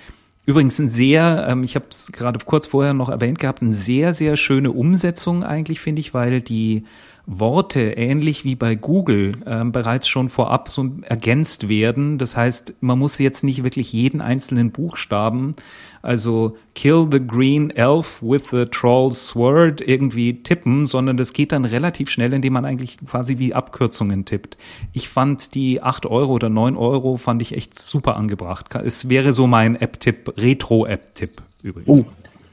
[0.45, 4.11] Übrigens ein sehr, ähm, ich habe es gerade kurz vorher noch erwähnt gehabt, eine sehr,
[4.11, 6.83] sehr schöne Umsetzung eigentlich, finde ich, weil die
[7.31, 12.17] Worte ähnlich wie bei Google äh, bereits schon vorab so ergänzt werden.
[12.17, 15.55] Das heißt, man muss jetzt nicht wirklich jeden einzelnen Buchstaben,
[16.01, 21.65] also Kill the Green Elf with the Troll's Sword irgendwie tippen, sondern das geht dann
[21.65, 24.57] relativ schnell, indem man eigentlich quasi wie Abkürzungen tippt.
[24.93, 28.73] Ich fand die acht Euro oder neun Euro fand ich echt super angebracht.
[28.73, 31.99] Es wäre so mein App-Tipp, Retro-App-Tipp übrigens.
[31.99, 32.05] Uh.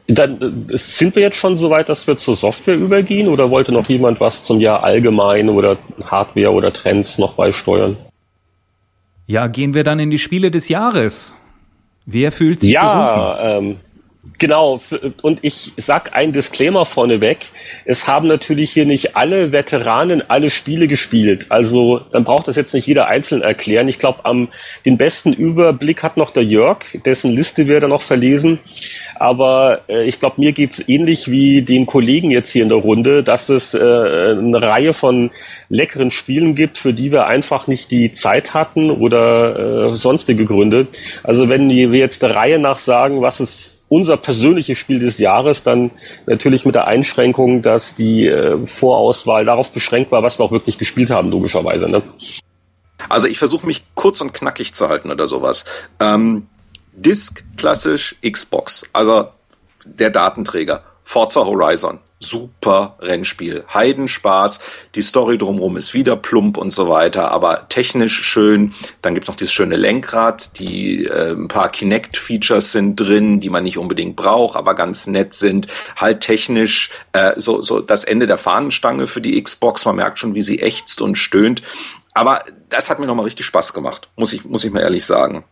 [0.09, 3.73] Dann äh, sind wir jetzt schon so weit, dass wir zur Software übergehen oder wollte
[3.73, 7.97] noch jemand was zum Jahr allgemein oder Hardware oder Trends noch beisteuern?
[9.27, 11.35] Ja, gehen wir dann in die Spiele des Jahres.
[12.05, 13.67] Wer fühlt sich ja, berufen?
[13.69, 13.77] Ähm,
[14.39, 14.81] Genau,
[15.23, 17.39] und ich sag ein Disclaimer vorneweg.
[17.87, 21.47] Es haben natürlich hier nicht alle Veteranen alle Spiele gespielt.
[21.49, 23.89] Also dann braucht das jetzt nicht jeder einzeln erklären.
[23.89, 24.49] Ich glaube, am
[24.85, 28.59] den besten Überblick hat noch der Jörg, dessen Liste wir dann noch verlesen.
[29.19, 33.23] Aber äh, ich glaube, mir geht's ähnlich wie den Kollegen jetzt hier in der Runde,
[33.23, 35.31] dass es äh, eine Reihe von
[35.71, 40.89] leckeren Spielen gibt, für die wir einfach nicht die Zeit hatten oder äh, sonstige Gründe.
[41.23, 45.63] Also wenn wir jetzt der Reihe nach sagen, was es unser persönliches Spiel des Jahres
[45.63, 45.91] dann
[46.27, 50.79] natürlich mit der Einschränkung, dass die äh, Vorauswahl darauf beschränkt war, was wir auch wirklich
[50.79, 51.89] gespielt haben, logischerweise.
[51.89, 52.03] Ne?
[53.09, 55.65] Also ich versuche mich kurz und knackig zu halten oder sowas.
[56.01, 56.49] Ähm,
[56.95, 59.29] Disk klassisch Xbox, also
[59.85, 60.83] der Datenträger.
[61.05, 63.65] Forza Horizon super Rennspiel.
[63.73, 64.61] Heidenspaß.
[64.95, 68.75] Die Story drumherum ist wieder plump und so weiter, aber technisch schön.
[69.03, 70.59] Dann gibt's noch dieses schöne Lenkrad.
[70.59, 75.35] Die äh, ein paar Kinect-Features sind drin, die man nicht unbedingt braucht, aber ganz nett
[75.35, 75.69] sind.
[75.97, 79.85] Halt technisch äh, so, so das Ende der Fahnenstange für die Xbox.
[79.85, 81.63] Man merkt schon, wie sie ächzt und stöhnt.
[82.15, 85.45] Aber das hat mir nochmal richtig Spaß gemacht, muss ich, muss ich mal ehrlich sagen.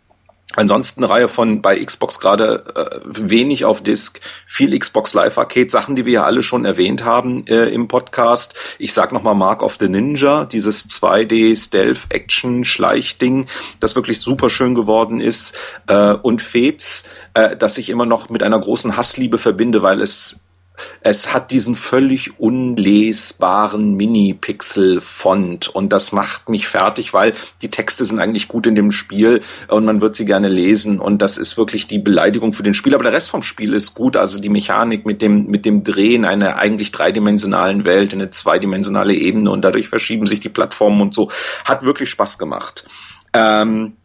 [0.56, 5.70] Ansonsten eine Reihe von bei Xbox gerade äh, wenig auf Disk, viel Xbox Live Arcade,
[5.70, 8.54] Sachen, die wir ja alle schon erwähnt haben äh, im Podcast.
[8.78, 13.46] Ich sag nochmal Mark of the Ninja, dieses 2D Stealth Action Schleichding,
[13.80, 15.56] das wirklich super schön geworden ist
[15.88, 17.04] äh, und Fates,
[17.34, 20.44] äh, das ich immer noch mit einer großen Hassliebe verbinde, weil es
[21.00, 27.32] es hat diesen völlig unlesbaren Mini-Pixel-Font und das macht mich fertig, weil
[27.62, 31.22] die Texte sind eigentlich gut in dem Spiel und man wird sie gerne lesen und
[31.22, 32.94] das ist wirklich die Beleidigung für den Spiel.
[32.94, 36.24] Aber der Rest vom Spiel ist gut, also die Mechanik mit dem, mit dem Drehen
[36.24, 41.14] einer eigentlich dreidimensionalen Welt in eine zweidimensionale Ebene und dadurch verschieben sich die Plattformen und
[41.14, 41.30] so,
[41.64, 42.84] hat wirklich Spaß gemacht.
[43.32, 43.96] Ähm,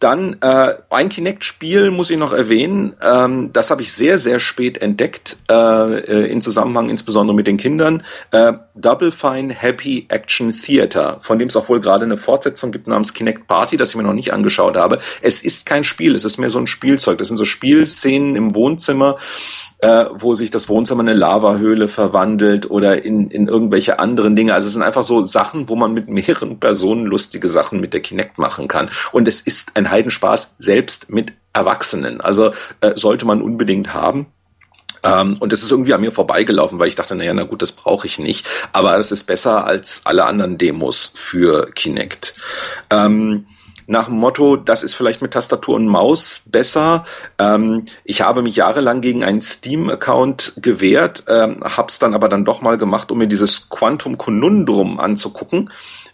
[0.00, 2.94] dann äh, ein Kinect-Spiel muss ich noch erwähnen.
[3.02, 7.58] Ähm, das habe ich sehr, sehr spät entdeckt, äh, äh, in Zusammenhang insbesondere mit den
[7.58, 8.02] Kindern.
[8.30, 12.86] Äh, Double Fine Happy Action Theater, von dem es auch wohl gerade eine Fortsetzung gibt
[12.86, 15.00] namens Kinect Party, das ich mir noch nicht angeschaut habe.
[15.20, 17.18] Es ist kein Spiel, es ist mehr so ein Spielzeug.
[17.18, 19.18] Das sind so Spielszenen im Wohnzimmer
[19.82, 24.54] äh, wo sich das Wohnzimmer in eine Lavahöhle verwandelt oder in, in irgendwelche anderen Dinge.
[24.54, 28.00] Also es sind einfach so Sachen, wo man mit mehreren Personen lustige Sachen mit der
[28.00, 28.90] Kinect machen kann.
[29.12, 32.20] Und es ist ein Heidenspaß, selbst mit Erwachsenen.
[32.20, 34.26] Also äh, sollte man unbedingt haben.
[35.02, 37.72] Ähm, und das ist irgendwie an mir vorbeigelaufen, weil ich dachte, naja, na gut, das
[37.72, 38.46] brauche ich nicht.
[38.72, 42.34] Aber das ist besser als alle anderen Demos für Kinect.
[42.90, 43.46] Ähm,
[43.90, 47.04] nach dem Motto, das ist vielleicht mit Tastatur und Maus besser.
[47.40, 52.62] Ähm, ich habe mich jahrelang gegen einen Steam-Account gewehrt, ähm, hab's dann aber dann doch
[52.62, 55.70] mal gemacht, um mir dieses Quantum Conundrum anzugucken,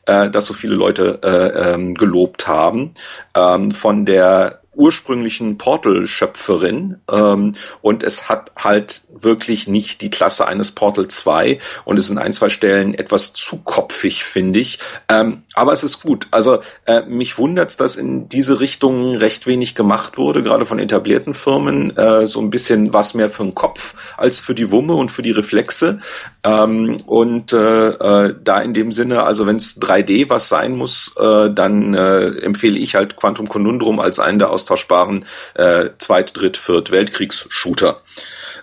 [0.07, 2.95] äh, das so viele Leute äh, ähm, gelobt haben,
[3.35, 10.73] ähm, von der ursprünglichen Portal-Schöpferin ähm, und es hat halt wirklich nicht die Klasse eines
[10.73, 14.79] Portal 2 und es in ein, zwei Stellen etwas zu kopfig, finde ich.
[15.09, 16.29] Ähm, aber es ist gut.
[16.31, 21.35] Also äh, mich wundert's, dass in diese Richtung recht wenig gemacht wurde, gerade von etablierten
[21.35, 21.97] Firmen.
[21.97, 25.23] Äh, so ein bisschen was mehr für den Kopf als für die Wumme und für
[25.23, 26.01] die Reflexe.
[26.47, 31.17] Ähm, und äh, äh, da in dem Sinne, also wenn es 3D was sein muss,
[31.19, 36.57] äh, dann äh, empfehle ich halt Quantum Conundrum als einen der austauschbaren äh, Zweit-, Dritt-,
[36.57, 37.97] Viert-, Weltkriegs-Shooter.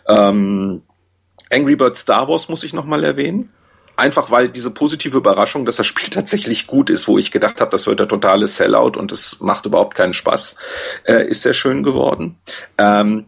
[0.07, 0.83] Ähm,
[1.51, 3.51] Angry Bird Star Wars muss ich nochmal erwähnen
[3.95, 7.71] einfach weil diese positive Überraschung, dass das Spiel tatsächlich gut ist, wo ich gedacht habe,
[7.71, 10.55] das wird der totale Sellout und es macht überhaupt keinen Spaß,
[11.05, 12.37] äh, ist sehr schön geworden.
[12.77, 13.25] Ähm,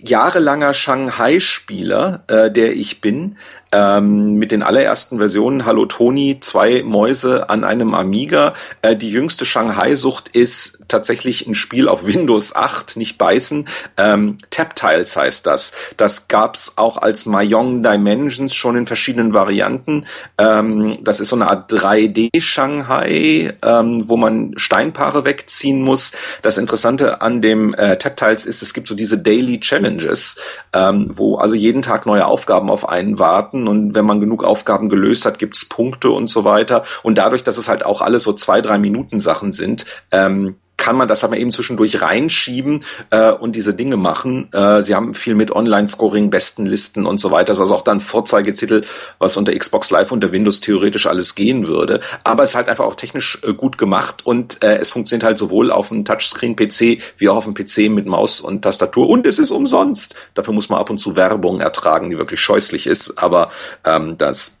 [0.00, 3.36] jahrelanger Shanghai-Spieler, äh, der ich bin,
[3.72, 8.54] ähm, mit den allerersten Versionen Hallo Toni, zwei Mäuse an einem Amiga.
[8.82, 13.68] Äh, die jüngste Shanghai-Sucht ist tatsächlich ein Spiel auf Windows 8, nicht beißen.
[13.96, 15.72] Ähm, Taptiles heißt das.
[15.96, 20.06] Das gab's auch als Mahjong Dimensions schon in verschiedenen Varianten.
[20.38, 26.12] Ähm, das ist so eine Art 3D-Shanghai, ähm, wo man Steinpaare wegziehen muss.
[26.42, 30.36] Das Interessante an dem äh, Taptiles ist, es gibt so diese Daily Challenges,
[30.72, 34.44] ähm, wo also jeden Tag neue Aufgaben auf einen warten Karten und wenn man genug
[34.44, 36.84] Aufgaben gelöst hat, gibt's Punkte und so weiter.
[37.02, 40.56] Und dadurch, dass es halt auch alles so zwei, drei Minuten Sachen sind, ähm,
[40.88, 44.50] kann man das aber eben zwischendurch reinschieben äh, und diese Dinge machen.
[44.54, 47.48] Äh, sie haben viel mit Online-Scoring, Bestenlisten und so weiter.
[47.48, 48.86] Das ist also auch dann Vorzeigetitel,
[49.18, 52.00] was unter Xbox Live unter Windows theoretisch alles gehen würde.
[52.24, 55.36] Aber es ist halt einfach auch technisch äh, gut gemacht und äh, es funktioniert halt
[55.36, 59.10] sowohl auf einem Touchscreen-PC wie auch auf einem PC mit Maus und Tastatur.
[59.10, 60.14] Und es ist umsonst.
[60.32, 63.18] Dafür muss man ab und zu Werbung ertragen, die wirklich scheußlich ist.
[63.18, 63.50] Aber
[63.84, 64.57] ähm, das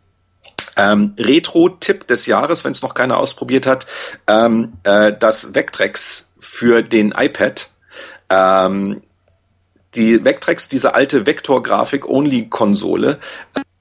[0.76, 3.86] ähm, Retro-Tipp des Jahres, wenn es noch keiner ausprobiert hat,
[4.26, 7.70] ähm, äh, das Vectrex für den iPad.
[8.30, 9.02] Ähm,
[9.94, 13.18] die Vectrex, diese alte Vektor-Grafik-Only-Konsole,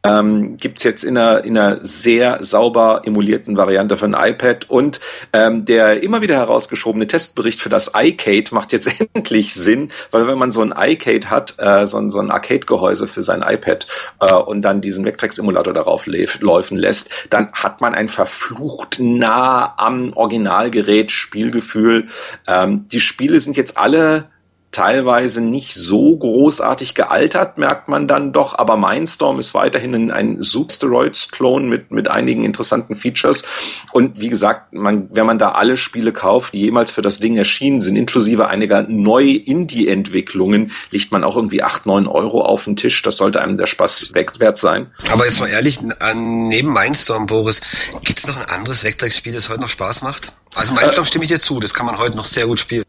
[0.07, 4.99] ähm, gibt jetzt in einer, in einer sehr sauber emulierten Variante für ein iPad und
[5.33, 10.37] ähm, der immer wieder herausgeschobene Testbericht für das iCade macht jetzt endlich Sinn, weil wenn
[10.37, 13.87] man so ein iCade hat, äh, so, ein, so ein Arcade-Gehäuse für sein iPad
[14.21, 16.07] äh, und dann diesen Vectrex-Emulator darauf
[16.39, 22.07] laufen lässt, dann hat man ein verflucht nah am Originalgerät Spielgefühl.
[22.47, 24.29] Ähm, die Spiele sind jetzt alle
[24.77, 30.43] teilweise nicht so großartig gealtert, merkt man dann doch, aber Mindstorm ist weiterhin ein, ein
[30.43, 33.43] Substeroids-Klon mit, mit einigen interessanten Features.
[33.91, 37.37] Und wie gesagt, man, wenn man da alle Spiele kauft, die jemals für das Ding
[37.37, 42.75] erschienen sind, inklusive einiger neue Indie-Entwicklungen, liegt man auch irgendwie acht neun Euro auf den
[42.75, 43.01] Tisch.
[43.01, 44.91] Das sollte einem der Spaß wert sein.
[45.11, 45.79] Aber jetzt mal ehrlich,
[46.13, 47.61] neben Mindstorm, Boris,
[48.03, 50.33] gibt es noch ein anderes Vectrex-Spiel, das heute noch Spaß macht?
[50.53, 52.83] Also Mindstorm äh, stimme ich dir zu, das kann man heute noch sehr gut spielen.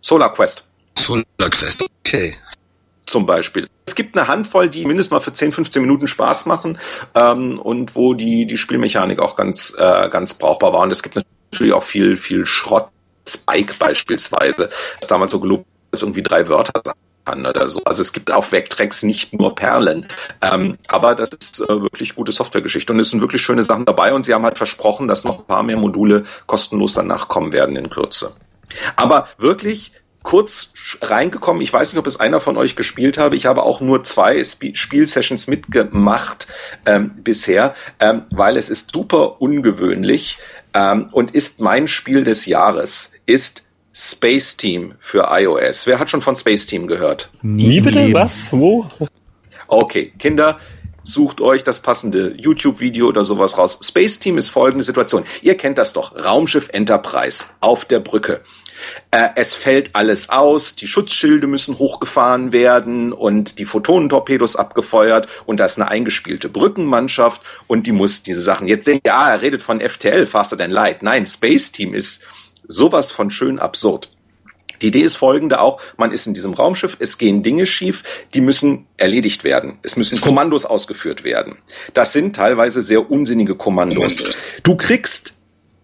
[0.00, 0.62] Solar Quest.
[1.50, 2.36] Quest, okay.
[3.06, 3.68] Zum Beispiel.
[3.86, 6.78] Es gibt eine Handvoll, die mindestens mal für 10, 15 Minuten Spaß machen
[7.14, 10.80] ähm, und wo die, die Spielmechanik auch ganz, äh, ganz brauchbar war.
[10.80, 11.16] Und es gibt
[11.52, 12.88] natürlich auch viel, viel Schrott.
[13.28, 16.80] Spike beispielsweise, das damals so gelobt als irgendwie drei Wörter
[17.24, 17.82] kann oder so.
[17.84, 20.06] Also es gibt auf Vectrex nicht nur Perlen.
[20.42, 24.14] Ähm, aber das ist äh, wirklich gute Softwaregeschichte und es sind wirklich schöne Sachen dabei
[24.14, 27.76] und sie haben halt versprochen, dass noch ein paar mehr Module kostenlos danach kommen werden
[27.76, 28.32] in Kürze.
[28.96, 29.92] Aber wirklich
[30.26, 31.62] kurz reingekommen.
[31.62, 33.36] Ich weiß nicht, ob es einer von euch gespielt habe.
[33.36, 36.48] Ich habe auch nur zwei Sp Spielsessions mitgemacht
[36.84, 40.38] ähm, bisher, ähm, weil es ist super ungewöhnlich
[40.74, 43.12] ähm, und ist mein Spiel des Jahres.
[43.24, 43.62] Ist
[43.92, 45.86] Space Team für iOS.
[45.86, 47.30] Wer hat schon von Space Team gehört?
[47.42, 48.12] Nie bitte?
[48.12, 48.48] Was?
[48.50, 48.84] Wo?
[49.68, 50.58] Okay, Kinder,
[51.04, 53.78] sucht euch das passende YouTube-Video oder sowas raus.
[53.80, 55.24] Space Team ist folgende Situation.
[55.42, 56.16] Ihr kennt das doch.
[56.24, 58.40] Raumschiff Enterprise auf der Brücke.
[59.10, 65.58] Äh, es fällt alles aus, die Schutzschilde müssen hochgefahren werden und die Photonentorpedos abgefeuert und
[65.58, 68.68] da ist eine eingespielte Brückenmannschaft und die muss diese Sachen.
[68.68, 71.02] Jetzt denkt ihr, ah, er redet von FTL, Faster Than Light.
[71.02, 72.22] Nein, Space Team ist
[72.68, 74.10] sowas von schön absurd.
[74.82, 78.02] Die Idee ist folgende auch, man ist in diesem Raumschiff, es gehen Dinge schief,
[78.34, 79.78] die müssen erledigt werden.
[79.82, 81.56] Es müssen Kommandos ausgeführt werden.
[81.94, 84.24] Das sind teilweise sehr unsinnige Kommandos.
[84.62, 85.35] Du kriegst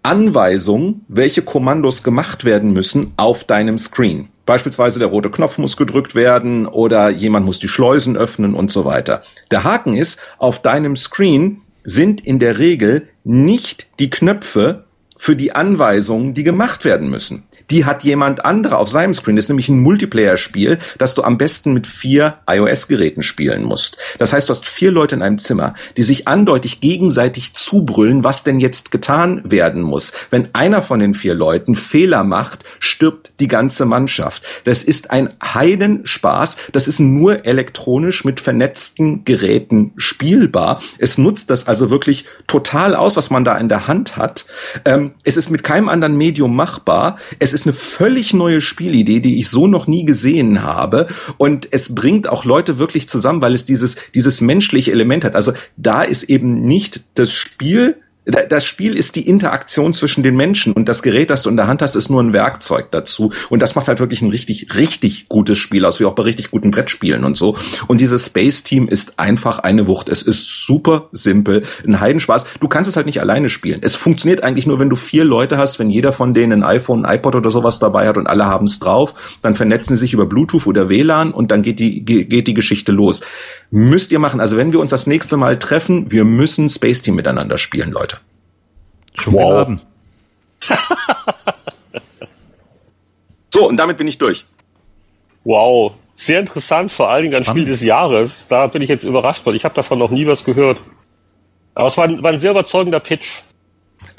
[0.03, 4.29] Anweisungen, welche Kommandos gemacht werden müssen auf deinem Screen.
[4.47, 8.85] Beispielsweise der rote Knopf muss gedrückt werden oder jemand muss die Schleusen öffnen und so
[8.85, 9.23] weiter.
[9.51, 14.85] Der Haken ist, auf deinem Screen sind in der Regel nicht die Knöpfe
[15.17, 19.37] für die Anweisungen, die gemacht werden müssen die hat jemand anderer auf seinem Screen.
[19.37, 23.97] Das ist nämlich ein Multiplayer-Spiel, das du am besten mit vier iOS-Geräten spielen musst.
[24.19, 28.45] Das heißt, du hast vier Leute in einem Zimmer, die sich andeutig gegenseitig zubrüllen, was
[28.45, 30.13] denn jetzt getan werden muss.
[30.29, 34.43] Wenn einer von den vier Leuten Fehler macht, stirbt die ganze Mannschaft.
[34.65, 36.57] Das ist ein Heidenspaß.
[36.73, 40.83] Das ist nur elektronisch mit vernetzten Geräten spielbar.
[40.99, 44.45] Es nutzt das also wirklich total aus, was man da in der Hand hat.
[44.85, 47.17] Ähm, es ist mit keinem anderen Medium machbar.
[47.39, 51.07] Es ist ist eine völlig neue Spielidee, die ich so noch nie gesehen habe.
[51.39, 55.35] Und es bringt auch Leute wirklich zusammen, weil es dieses, dieses menschliche Element hat.
[55.35, 60.73] Also da ist eben nicht das Spiel das Spiel ist die Interaktion zwischen den Menschen
[60.73, 63.33] und das Gerät, das du in der Hand hast, ist nur ein Werkzeug dazu.
[63.51, 66.51] Und das macht halt wirklich ein richtig, richtig gutes Spiel aus, wie auch bei richtig
[66.53, 67.57] guten Brettspielen und so.
[67.89, 70.09] Und dieses Space Team ist einfach eine Wucht.
[70.09, 72.47] Es ist super simpel, ein Heidenspaß.
[72.61, 73.81] Du kannst es halt nicht alleine spielen.
[73.83, 77.05] Es funktioniert eigentlich nur, wenn du vier Leute hast, wenn jeder von denen ein iPhone,
[77.05, 80.15] ein iPod oder sowas dabei hat und alle haben es drauf, dann vernetzen sie sich
[80.15, 83.23] über Bluetooth oder WLAN und dann geht die, geht die Geschichte los.
[83.75, 84.39] Müsst ihr machen.
[84.39, 88.19] Also wenn wir uns das nächste Mal treffen, wir müssen Space Team miteinander spielen, Leute.
[89.15, 89.67] Schon wow.
[93.55, 94.45] so, und damit bin ich durch.
[95.45, 98.47] Wow, sehr interessant, vor allen Dingen ein Spiel des Jahres.
[98.47, 100.79] Da bin ich jetzt überrascht, weil ich habe davon noch nie was gehört.
[101.75, 103.41] Aber es war ein, war ein sehr überzeugender Pitch.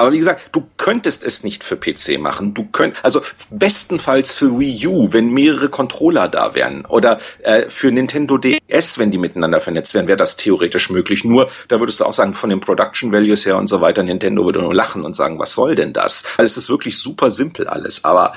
[0.03, 2.53] Aber wie gesagt, du könntest es nicht für PC machen.
[2.53, 6.83] Du könnt, also bestenfalls für Wii U, wenn mehrere Controller da wären.
[6.85, 11.23] Oder äh, für Nintendo DS, wenn die miteinander vernetzt wären, wäre das theoretisch möglich.
[11.23, 14.43] Nur, da würdest du auch sagen, von den Production Values her und so weiter, Nintendo
[14.43, 16.25] würde nur lachen und sagen, was soll denn das?
[16.35, 18.03] Weil es ist wirklich super simpel alles.
[18.03, 18.33] Aber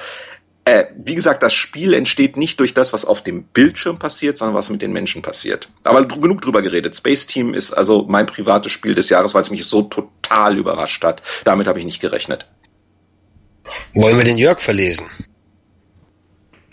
[0.66, 4.56] äh, wie gesagt, das Spiel entsteht nicht durch das, was auf dem Bildschirm passiert, sondern
[4.56, 5.68] was mit den Menschen passiert.
[5.84, 6.96] Aber genug drüber geredet.
[6.96, 11.04] Space Team ist also mein privates Spiel des Jahres, weil es mich so total überrascht
[11.04, 11.22] hat.
[11.44, 12.48] Damit habe ich nicht gerechnet.
[13.94, 15.06] Wollen wir den Jörg verlesen?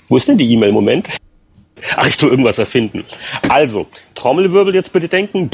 [0.09, 0.71] Wo ist denn die E-Mail?
[0.71, 1.09] Moment.
[1.95, 3.05] Ach, ich tue irgendwas erfinden.
[3.47, 5.51] Also, Trommelwirbel jetzt bitte denken.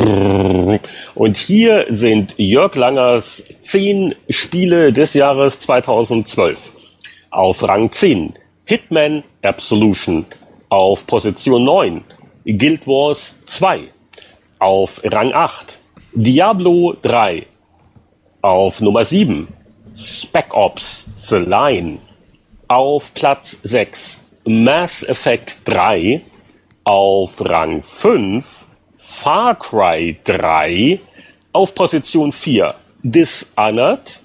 [1.14, 6.79] Und hier sind Jörg Langers zehn Spiele des Jahres 2012.
[7.32, 8.34] Auf Rang 10
[8.66, 10.26] Hitman Absolution.
[10.70, 12.04] Auf Position 9
[12.46, 13.82] Guild Wars 2.
[14.58, 15.78] Auf Rang 8
[16.14, 17.46] Diablo 3.
[18.42, 19.48] Auf Nummer 7
[19.96, 22.00] Spec Ops The Line.
[22.68, 26.22] Auf Platz 6 Mass Effect 3.
[26.84, 28.66] Auf Rang 5
[28.98, 31.00] Far Cry 3.
[31.52, 32.74] Auf Position 4
[33.04, 34.20] Dishonored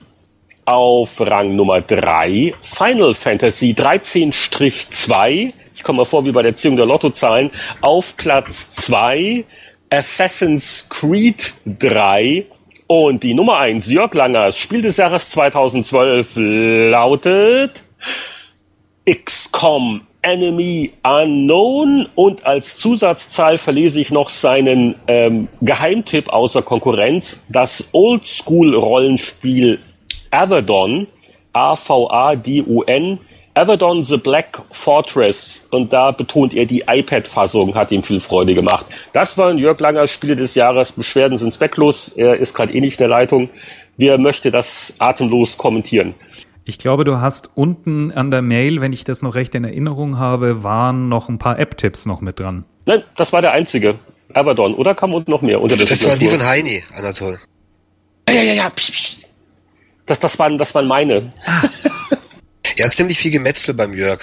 [0.64, 5.52] auf Rang Nummer 3 Final Fantasy 13-2.
[5.74, 7.50] Ich komme mir vor wie bei der Ziehung der Lottozahlen.
[7.80, 9.44] Auf Platz zwei
[9.90, 12.46] Assassin's Creed 3
[12.86, 17.82] und die Nummer eins Jörg Langers Spiel des Jahres 2012 lautet
[19.08, 27.88] XCOM Enemy Unknown und als Zusatzzahl verlese ich noch seinen ähm, Geheimtipp außer Konkurrenz, das
[27.92, 29.80] Oldschool-Rollenspiel
[30.34, 31.06] Avadon,
[31.52, 33.20] A-V-A-D-U-N,
[33.54, 38.86] Avadon The Black Fortress und da betont er die iPad-Fassung, hat ihm viel Freude gemacht.
[39.12, 40.90] Das waren Jörg Langer Spiele des Jahres.
[40.90, 42.08] Beschwerden sind zwecklos.
[42.08, 43.48] Er ist gerade eh nicht in der Leitung.
[43.96, 46.14] Wer möchte das atemlos kommentieren?
[46.64, 50.18] Ich glaube, du hast unten an der Mail, wenn ich das noch recht in Erinnerung
[50.18, 52.64] habe, waren noch ein paar App-Tipps noch mit dran.
[52.86, 53.94] Nein, das war der einzige.
[54.32, 54.74] Abaddon.
[54.74, 57.38] Oder kam unten noch mehr unter der Das waren die von Heini, Anatol.
[58.28, 58.70] Ja, ja, ja.
[58.70, 59.23] Psch, psch.
[60.06, 61.30] Das, das, waren, das waren meine.
[61.46, 61.68] Ah.
[62.76, 64.20] ja, ziemlich viel Gemetzel beim Jörg.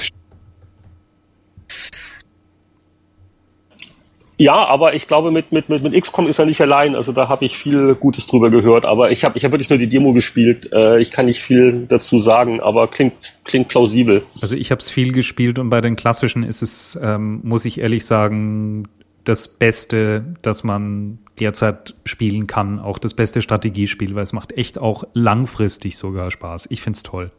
[4.42, 6.96] Ja, aber ich glaube, mit, mit, mit, mit XCOM ist er nicht allein.
[6.96, 8.86] Also da habe ich viel Gutes drüber gehört.
[8.86, 10.68] Aber ich habe ich hab wirklich nur die Demo gespielt.
[10.74, 13.14] Äh, ich kann nicht viel dazu sagen, aber klingt,
[13.44, 14.24] klingt plausibel.
[14.42, 17.80] Also ich habe es viel gespielt und bei den klassischen ist es, ähm, muss ich
[17.80, 18.88] ehrlich sagen,
[19.24, 22.80] das Beste, das man derzeit spielen kann.
[22.80, 26.68] Auch das beste Strategiespiel, weil es macht echt auch langfristig sogar Spaß.
[26.70, 27.32] Ich find's toll.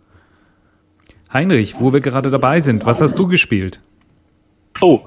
[1.33, 3.81] Heinrich, wo wir gerade dabei sind, was hast du gespielt?
[4.81, 5.01] Oh,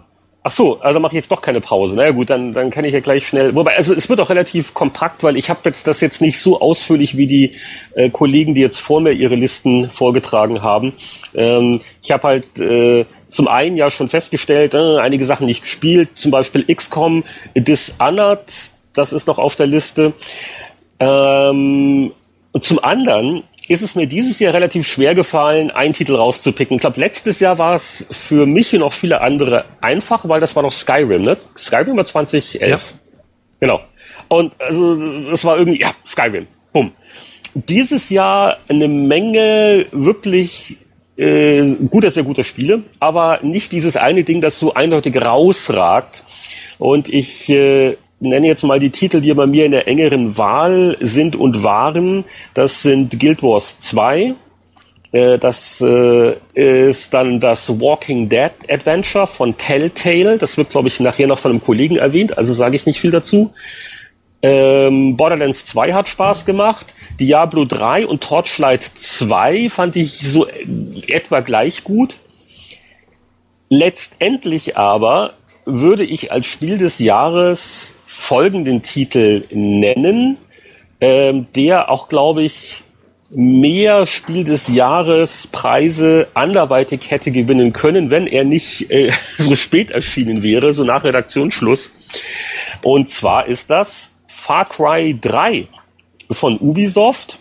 [0.47, 1.95] Ach so, also mache ich jetzt doch keine Pause.
[1.95, 3.55] Na ja, gut, dann, dann kann ich ja gleich schnell.
[3.55, 6.61] Wobei, also es wird auch relativ kompakt, weil ich habe jetzt das jetzt nicht so
[6.61, 7.51] ausführlich wie die
[7.95, 10.93] äh, Kollegen, die jetzt vor mir ihre Listen vorgetragen haben.
[11.34, 16.09] Ähm, ich habe halt äh, zum einen ja schon festgestellt, äh, einige Sachen nicht gespielt,
[16.15, 17.23] zum Beispiel XCOM
[17.55, 18.51] Dishonored,
[18.93, 20.13] das ist noch auf der Liste.
[20.99, 22.11] Ähm,
[22.51, 26.76] und zum anderen ist es mir dieses Jahr relativ schwer gefallen, einen Titel rauszupicken.
[26.76, 30.55] Ich glaube, letztes Jahr war es für mich und auch viele andere einfach, weil das
[30.55, 31.38] war noch Skyrim, ne?
[31.57, 32.69] Skyrim war 2011.
[32.69, 32.80] Ja.
[33.59, 33.82] Genau.
[34.28, 36.47] Und also das war irgendwie, ja, Skyrim.
[36.71, 36.91] Bumm.
[37.53, 40.78] Dieses Jahr eine Menge wirklich
[41.18, 46.24] äh, guter, sehr guter Spiele, aber nicht dieses eine Ding, das so eindeutig rausragt.
[46.78, 50.97] Und ich äh, nenne jetzt mal die Titel, die bei mir in der engeren Wahl
[51.01, 52.26] sind und waren.
[52.53, 54.36] Das sind Guild Wars 2.
[55.11, 60.38] Äh, das äh, ist dann das Walking Dead Adventure von Telltale.
[60.38, 63.11] Das wird, glaube ich, nachher noch von einem Kollegen erwähnt, also sage ich nicht viel
[63.11, 63.53] dazu.
[64.47, 66.93] Ähm, Borderlands 2 hat Spaß gemacht.
[67.19, 70.45] Diablo 3 und Torchlight 2 fand ich so
[71.07, 72.17] etwa gleich gut.
[73.69, 75.33] Letztendlich aber
[75.65, 80.37] würde ich als Spiel des Jahres folgenden Titel nennen,
[81.01, 82.83] ähm, der auch, glaube ich,
[83.31, 89.89] mehr Spiel des Jahres Preise anderweitig hätte gewinnen können, wenn er nicht äh, so spät
[89.89, 91.91] erschienen wäre, so nach Redaktionsschluss.
[92.83, 94.14] Und zwar ist das
[94.45, 95.67] Far Cry 3
[96.29, 97.39] von Ubisoft,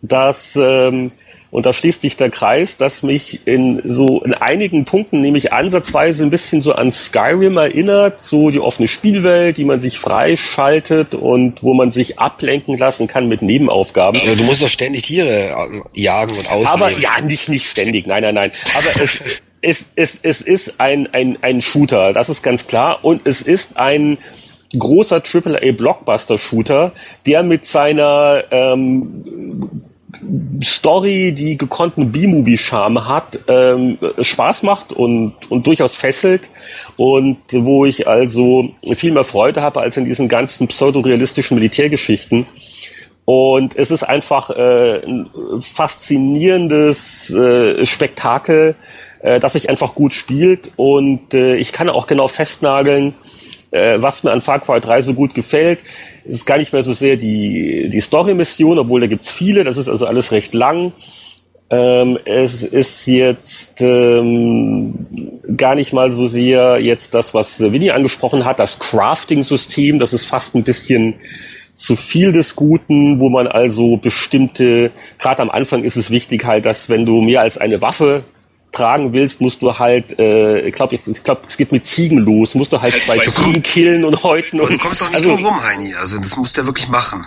[0.00, 1.10] das ähm,
[1.50, 6.22] und da schließt sich der Kreis, dass mich in so in einigen Punkten nämlich ansatzweise
[6.22, 11.64] ein bisschen so an Skyrim erinnert, so die offene Spielwelt, die man sich freischaltet und
[11.64, 14.20] wo man sich ablenken lassen kann mit Nebenaufgaben.
[14.24, 16.68] Ja, du musst doch ständig Tiere äh, jagen und ausnehmen.
[16.68, 18.52] Aber ja, nicht, nicht ständig, nein, nein, nein.
[18.76, 23.00] Aber es, es, es, es ist ein, ein, ein Shooter, das ist ganz klar.
[23.02, 24.18] Und es ist ein
[24.76, 26.92] großer AAA-Blockbuster-Shooter,
[27.26, 29.82] der mit seiner ähm,
[30.62, 36.42] Story, die gekonnten B-Movie-Charme hat, ähm, Spaß macht und, und durchaus fesselt
[36.96, 42.46] und wo ich also viel mehr Freude habe als in diesen ganzen pseudorealistischen Militärgeschichten.
[43.24, 45.28] Und es ist einfach äh, ein
[45.60, 48.74] faszinierendes äh, Spektakel,
[49.20, 53.14] äh, das sich einfach gut spielt und äh, ich kann auch genau festnageln,
[53.70, 55.78] äh, was mir an Far Cry 3 so gut gefällt
[56.28, 59.88] ist gar nicht mehr so sehr die, die Story-Mission, obwohl da gibt's viele, das ist
[59.88, 60.92] also alles recht lang.
[61.70, 65.06] Ähm, es ist jetzt ähm,
[65.56, 70.24] gar nicht mal so sehr jetzt das, was Winnie angesprochen hat, das Crafting-System, das ist
[70.24, 71.14] fast ein bisschen
[71.74, 76.64] zu viel des Guten, wo man also bestimmte, gerade am Anfang ist es wichtig halt,
[76.66, 78.24] dass wenn du mehr als eine Waffe
[78.72, 82.54] tragen willst, musst du halt, äh, ich glaube, ich glaub, es geht mit Ziegen los,
[82.54, 84.60] musst du halt zwei du Ziegen killen und häuten.
[84.60, 86.88] Und, du kommst doch nicht also, drum rum, Heini, also das musst du ja wirklich
[86.88, 87.24] machen.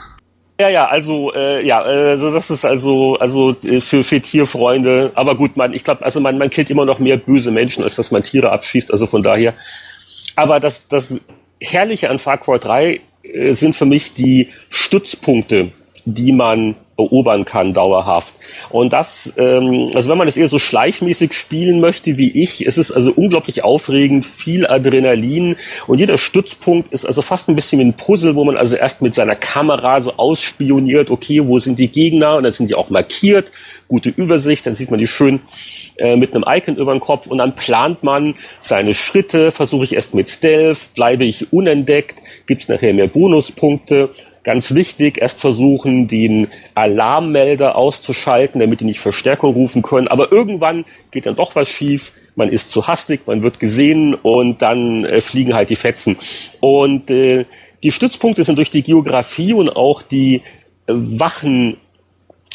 [0.59, 5.11] Ja, ja, also äh, ja, also das ist also also äh, für für Tierfreunde.
[5.15, 7.95] Aber gut, man, ich glaube, also man man killt immer noch mehr böse Menschen, als
[7.95, 8.91] dass man Tiere abschießt.
[8.91, 9.55] Also von daher.
[10.35, 11.19] Aber das das
[11.59, 15.71] Herrliche an Far Cry 3 äh, sind für mich die Stützpunkte,
[16.05, 18.33] die man erobern kann dauerhaft.
[18.69, 22.77] Und das, ähm, also wenn man das eher so schleichmäßig spielen möchte wie ich, ist
[22.77, 25.55] es also unglaublich aufregend, viel Adrenalin
[25.87, 29.01] und jeder Stützpunkt ist also fast ein bisschen wie ein Puzzle, wo man also erst
[29.01, 32.89] mit seiner Kamera so ausspioniert, okay, wo sind die Gegner und dann sind die auch
[32.89, 33.51] markiert,
[33.87, 35.41] gute Übersicht, dann sieht man die schön
[35.97, 39.93] äh, mit einem Icon über den Kopf und dann plant man seine Schritte, versuche ich
[39.93, 42.15] erst mit Stealth, bleibe ich unentdeckt,
[42.47, 44.09] gibt es nachher mehr Bonuspunkte
[44.43, 50.07] Ganz wichtig, erst versuchen, den Alarmmelder auszuschalten, damit die nicht Verstärkung rufen können.
[50.07, 52.11] Aber irgendwann geht dann doch was schief.
[52.35, 56.17] Man ist zu hastig, man wird gesehen und dann äh, fliegen halt die Fetzen.
[56.59, 57.45] Und äh,
[57.83, 60.37] die Stützpunkte sind durch die Geografie und auch die
[60.87, 61.77] äh, Wachen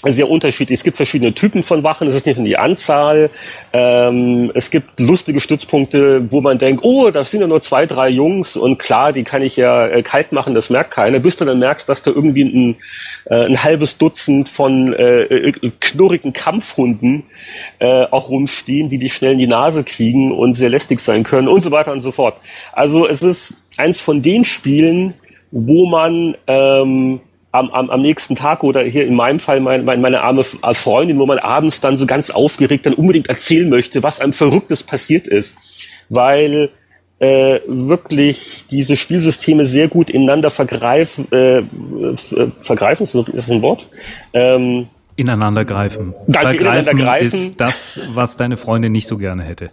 [0.02, 0.78] sehr unterschiedlich.
[0.78, 3.30] Es gibt verschiedene Typen von Wachen, es ist nicht nur die Anzahl.
[3.72, 8.08] Ähm, es gibt lustige Stützpunkte, wo man denkt, oh, das sind ja nur zwei, drei
[8.10, 11.18] Jungs und klar, die kann ich ja äh, kalt machen, das merkt keiner.
[11.18, 12.76] Bis du dann merkst, dass da irgendwie ein,
[13.24, 17.24] äh, ein halbes Dutzend von äh, äh knurrigen Kampfhunden
[17.78, 21.48] äh, auch rumstehen, die dich schnell in die Nase kriegen und sehr lästig sein können
[21.48, 22.36] und so weiter und so fort.
[22.72, 25.14] Also es ist eins von den Spielen,
[25.50, 27.20] wo man ähm,
[27.58, 30.74] am, am, am nächsten Tag oder hier in meinem Fall mein, mein, meine arme äh,
[30.74, 34.82] Freundin, wo man abends dann so ganz aufgeregt dann unbedingt erzählen möchte, was einem Verrücktes
[34.82, 35.56] passiert ist.
[36.08, 36.70] Weil
[37.18, 41.62] äh, wirklich diese Spielsysteme sehr gut ineinander vergreifen, äh,
[42.60, 43.86] vergreifen, ist das ein Wort?
[44.32, 46.14] Ähm, ineinander greifen.
[46.26, 47.26] Danke, vergreifen ineinander greifen.
[47.26, 49.70] ist das, was deine Freundin nicht so gerne hätte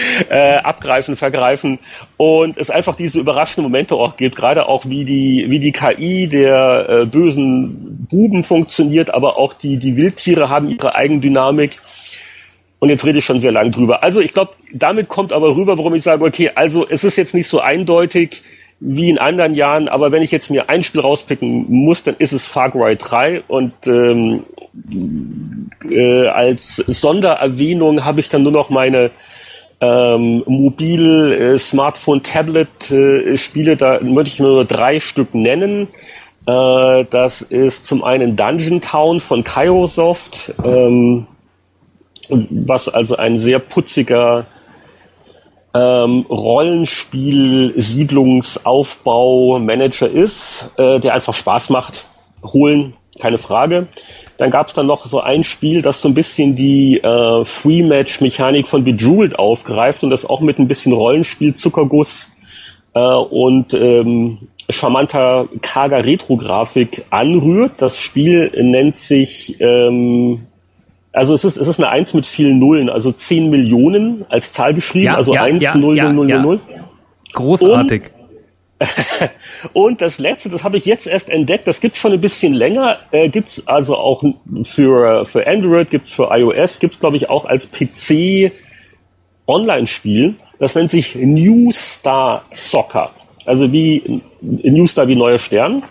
[0.30, 1.78] äh, abgreifen, vergreifen
[2.16, 6.28] und es einfach diese überraschenden Momente auch gibt, gerade auch wie die, wie die KI
[6.28, 11.80] der äh, bösen Buben funktioniert, aber auch die, die Wildtiere haben ihre Eigendynamik.
[12.78, 14.02] Und jetzt rede ich schon sehr lang drüber.
[14.02, 17.34] Also ich glaube, damit kommt aber rüber, warum ich sage, okay, also es ist jetzt
[17.34, 18.42] nicht so eindeutig
[18.80, 22.32] wie in anderen Jahren, aber wenn ich jetzt mir ein Spiel rauspicken muss, dann ist
[22.32, 24.44] es Far Cry 3 und ähm,
[25.88, 29.10] äh, als Sondererwähnung habe ich dann nur noch meine
[29.80, 35.88] ähm, Mobil, äh, Smartphone, Tablet äh, Spiele, da möchte ich nur drei Stück nennen.
[36.46, 41.26] Äh, das ist zum einen Dungeon Town von Kairosoft, ähm,
[42.28, 44.46] was also ein sehr putziger
[45.72, 52.04] ähm, Rollenspiel, Siedlungsaufbau, Manager ist, äh, der einfach Spaß macht.
[52.42, 53.88] Holen, keine Frage.
[54.40, 58.68] Dann gab es dann noch so ein Spiel, das so ein bisschen die äh, Free-Match-Mechanik
[58.68, 62.32] von Bejeweled aufgreift und das auch mit ein bisschen Rollenspiel, Zuckerguss
[62.94, 64.38] äh, und ähm,
[64.70, 67.72] charmanter, karger Retro-Grafik anrührt.
[67.82, 70.46] Das Spiel nennt sich, ähm,
[71.12, 74.72] also es ist, es ist eine Eins mit vielen Nullen, also 10 Millionen als Zahl
[74.72, 76.60] geschrieben, ja, also ja, 1, ja, 0, 0, 0, 0, 0.
[77.34, 78.04] Großartig.
[78.78, 78.88] Und
[79.72, 82.98] und das letzte, das habe ich jetzt erst entdeckt, das gibt's schon ein bisschen länger,
[83.10, 84.22] äh, gibt's also auch
[84.62, 88.52] für, für Android, gibt's für iOS, gibt's glaube ich auch als PC
[89.46, 90.34] Online-Spiel.
[90.58, 93.10] Das nennt sich New Star Soccer.
[93.46, 95.82] Also wie New Star wie neuer Stern.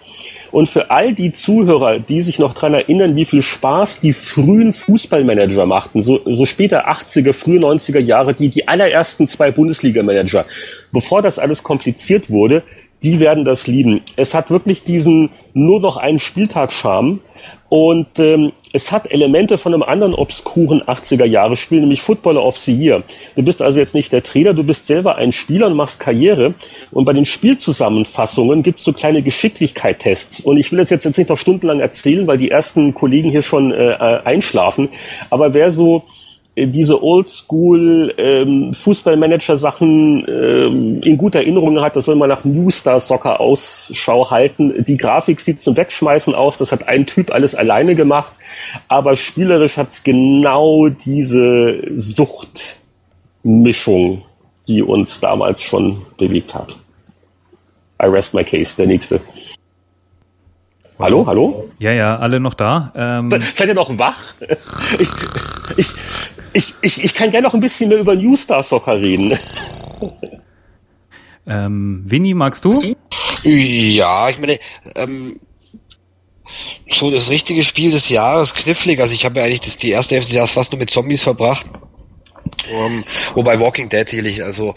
[0.52, 4.74] Und für all die Zuhörer, die sich noch dran erinnern, wie viel Spaß die frühen
[4.74, 10.46] Fußballmanager machten, so, so später 80er, frühe 90er Jahre, die, die allerersten zwei Bundesliga-Manager,
[10.92, 12.64] bevor das alles kompliziert wurde,
[13.04, 14.02] die werden das lieben.
[14.16, 17.20] Es hat wirklich diesen nur noch einen Spieltag-Charme
[17.70, 23.04] und ähm, es hat Elemente von einem anderen obskuren 80er-Jahre-Spiel, nämlich Footballer of the Year.
[23.36, 26.56] Du bist also jetzt nicht der Trainer, du bist selber ein Spieler und machst Karriere.
[26.92, 30.42] Und bei den Spielzusammenfassungen gibt es so kleine Geschicklichkeit-Tests.
[30.42, 33.44] Und ich will das jetzt, jetzt nicht noch stundenlang erzählen, weil die ersten Kollegen hier
[33.44, 34.90] schon äh, äh einschlafen.
[35.30, 36.04] Aber wer so
[36.68, 43.00] diese Oldschool ähm, Fußballmanager-Sachen ähm, in guter Erinnerung hat, das soll man nach New Star
[43.00, 44.84] Soccer Ausschau halten.
[44.86, 48.34] Die Grafik sieht zum Wegschmeißen aus, das hat ein Typ alles alleine gemacht,
[48.88, 54.24] aber spielerisch hat's genau diese Suchtmischung,
[54.68, 56.76] die uns damals schon bewegt hat.
[58.02, 59.20] I rest my case, der nächste.
[61.00, 61.70] Hallo, hallo?
[61.80, 62.92] Ja, ja, alle noch da.
[62.94, 64.20] Ähm Seid ihr noch wach?
[65.00, 65.08] Ich,
[65.78, 65.88] ich,
[66.54, 69.38] ich, ich, ich kann gerne noch ein bisschen mehr über New Star Soccer reden.
[71.48, 72.96] Ähm, Winnie, magst du?
[73.44, 74.60] Ja, ich meine,
[74.96, 75.40] ähm,
[76.92, 79.00] so das richtige Spiel des Jahres, knifflig.
[79.00, 81.24] Also ich habe ja eigentlich das, die erste Hälfte des Jahres fast nur mit Zombies
[81.24, 81.66] verbracht.
[82.72, 83.04] Um, ähm,
[83.36, 84.76] wobei Walking Dead sicherlich also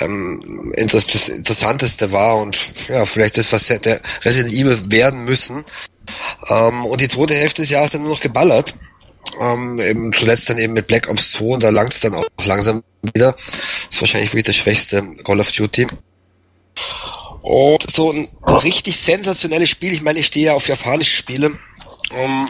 [0.00, 2.56] ähm, das, das Interessanteste war und
[2.88, 5.64] ja, vielleicht das, was der Resident Evil werden müssen.
[6.48, 8.74] Ähm, und die zweite Hälfte des Jahres dann nur noch geballert.
[9.40, 12.26] Ähm, eben zuletzt dann eben mit Black Ops 2 und da langt es dann auch
[12.44, 13.34] langsam wieder.
[13.90, 15.86] Ist wahrscheinlich wirklich das schwächste Call of Duty.
[17.42, 21.48] Und so ein richtig sensationelles Spiel, ich meine, ich stehe ja auf japanische Spiele.
[22.10, 22.48] Um, ähm,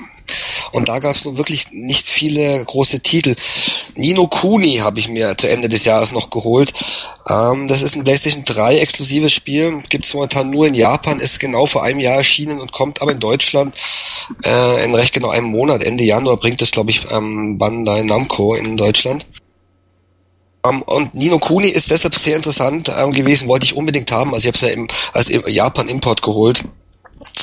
[0.74, 3.36] Und da gab es nun wirklich nicht viele große Titel.
[3.94, 6.72] Nino Kuni habe ich mir zu Ende des Jahres noch geholt.
[7.28, 11.38] Ähm, das ist ein PlayStation 3 exklusives Spiel, gibt es momentan nur in Japan, ist
[11.38, 13.74] genau vor einem Jahr erschienen und kommt aber in Deutschland
[14.44, 18.54] äh, in recht genau einem Monat, Ende Januar bringt es, glaube ich, ähm, Bandai Namco
[18.54, 19.26] in Deutschland.
[20.66, 24.34] Um, ähm, und Nino Kuni ist deshalb sehr interessant ähm, gewesen, wollte ich unbedingt haben.
[24.34, 26.64] Also ich habe es ja im, als Japan-Import geholt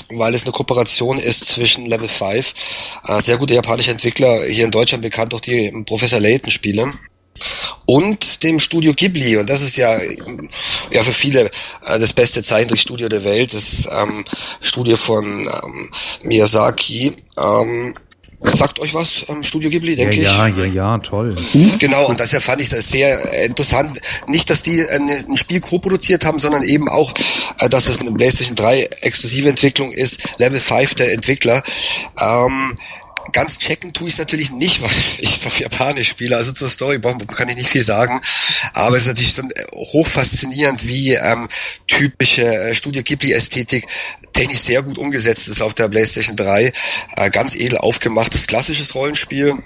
[0.09, 2.53] weil es eine Kooperation ist zwischen Level 5,
[3.07, 6.93] äh, sehr gute japanische Entwickler, hier in Deutschland bekannt durch die Professor Layton Spiele
[7.85, 9.99] und dem Studio Ghibli und das ist ja
[10.91, 11.45] ja für viele
[11.85, 14.23] äh, das beste Zeichentrickstudio der Welt, das ähm,
[14.61, 15.91] Studio von ähm,
[16.23, 17.13] Miyazaki.
[17.37, 17.95] Ähm,
[18.43, 20.57] Sagt euch was am Studio Ghibli, denke ja, ich?
[20.57, 21.35] Ja, ja, ja, toll.
[21.77, 24.01] Genau, und das fand ich das sehr interessant.
[24.25, 27.13] Nicht, dass die ein Spiel co-produziert haben, sondern eben auch,
[27.59, 31.61] äh, dass es eine PlayStation 3 exklusive Entwicklung ist, Level 5 der Entwickler.
[32.19, 32.73] Ähm,
[33.31, 36.35] ganz checken tue ich es natürlich nicht, weil ich es auf Japanisch spiele.
[36.35, 38.19] Also zur Story kann ich nicht viel sagen.
[38.73, 39.43] Aber es ist natürlich so
[39.73, 41.47] hoch faszinierend, wie ähm,
[41.87, 43.87] typische äh, Studio Ghibli-Ästhetik
[44.33, 46.71] technisch sehr gut umgesetzt ist auf der PlayStation 3.
[47.15, 49.57] Äh, ganz edel aufgemachtes klassisches Rollenspiel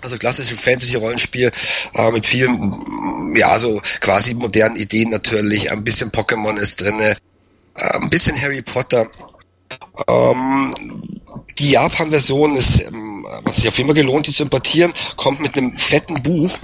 [0.00, 1.50] also klassische Fantasy-Rollenspiel
[1.94, 5.70] äh, mit vielen, ja, so quasi modernen Ideen natürlich.
[5.70, 7.16] Ein bisschen Pokémon ist drinne,
[7.76, 9.08] äh, ein bisschen Harry Potter.
[10.08, 10.70] Ähm,
[11.58, 15.56] die Japan-Version ist, ähm, hat sich auf jeden Fall gelohnt, die zu importieren, kommt mit
[15.56, 16.58] einem fetten Buch.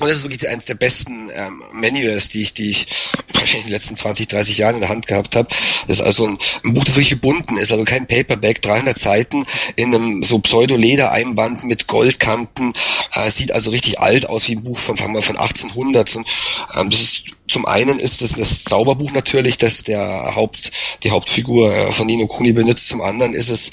[0.00, 2.86] Und das ist wirklich eines der besten ähm, Manuals, die ich, die ich
[3.28, 5.48] wahrscheinlich in den letzten 20, 30 Jahren in der Hand gehabt habe.
[5.86, 9.44] Das ist also ein, ein Buch, das wirklich gebunden ist, also kein Paperback, 300 Seiten
[9.76, 12.72] in einem so Pseudo-Leder-Einband mit Goldkanten.
[13.14, 16.16] Äh, sieht also richtig alt aus, wie ein Buch von, sagen wir, von 1800.
[16.16, 16.28] Und,
[16.76, 20.72] ähm, das ist zum einen ist es das Zauberbuch natürlich, das der Haupt,
[21.02, 22.88] die Hauptfigur äh, von Nino Kuni benutzt.
[22.88, 23.70] Zum anderen ist es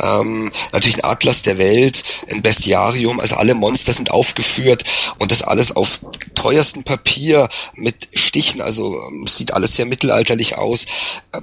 [0.00, 4.84] ähm, natürlich ein Atlas der Welt, ein Bestiarium, also alle Monster sind aufgeführt
[5.18, 6.00] und das alles auf
[6.34, 10.86] teuerstem Papier mit Stichen, also ähm, sieht alles sehr mittelalterlich aus.
[11.32, 11.40] Äh,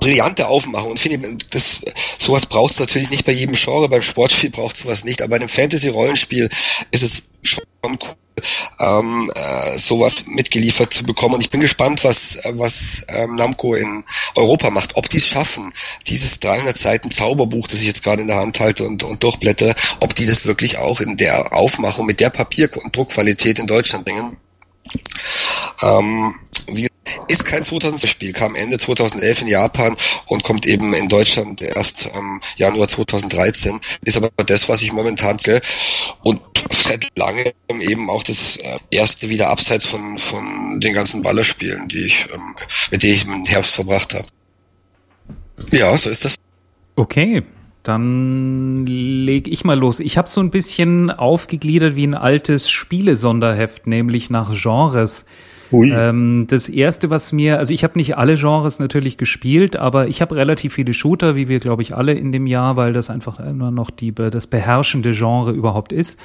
[0.00, 0.90] brillante Aufmachung.
[0.90, 1.80] Und finde das
[2.18, 3.88] sowas braucht es natürlich nicht bei jedem Genre.
[3.88, 5.22] Beim Sportspiel braucht sowas nicht.
[5.22, 6.48] Aber bei einem Fantasy Rollenspiel
[6.90, 8.16] ist es schon cool
[8.78, 11.34] ähm, äh, sowas mitgeliefert zu bekommen.
[11.34, 14.96] Und ich bin gespannt, was, was ähm, Namco in Europa macht.
[14.96, 15.72] Ob die es schaffen,
[16.06, 19.74] dieses 300 Seiten Zauberbuch, das ich jetzt gerade in der Hand halte und, und durchblättere,
[20.00, 24.04] ob die das wirklich auch in der Aufmachung mit der Papier- und Druckqualität in Deutschland
[24.04, 24.36] bringen.
[25.82, 26.34] Ähm,
[26.70, 26.88] wie
[27.28, 32.40] ist kein 2000-Spiel, kam Ende 2011 in Japan und kommt eben in Deutschland erst am
[32.56, 33.80] Januar 2013.
[34.04, 35.60] Ist aber das, was ich momentan sehe.
[36.22, 41.88] Und seit langem eben auch das äh, erste wieder abseits von, von den ganzen Ballerspielen,
[41.88, 42.54] die ich, ähm,
[42.90, 44.26] mit denen ich im Herbst verbracht habe.
[45.70, 46.36] Ja, so ist das.
[46.96, 47.42] Okay,
[47.82, 50.00] dann leg ich mal los.
[50.00, 55.26] Ich habe so ein bisschen aufgegliedert wie ein altes Spielesonderheft, nämlich nach Genres.
[55.92, 60.22] Ähm, das erste, was mir, also ich habe nicht alle Genres natürlich gespielt, aber ich
[60.22, 63.40] habe relativ viele Shooter, wie wir glaube ich alle in dem Jahr, weil das einfach
[63.40, 66.18] immer noch die das beherrschende Genre überhaupt ist.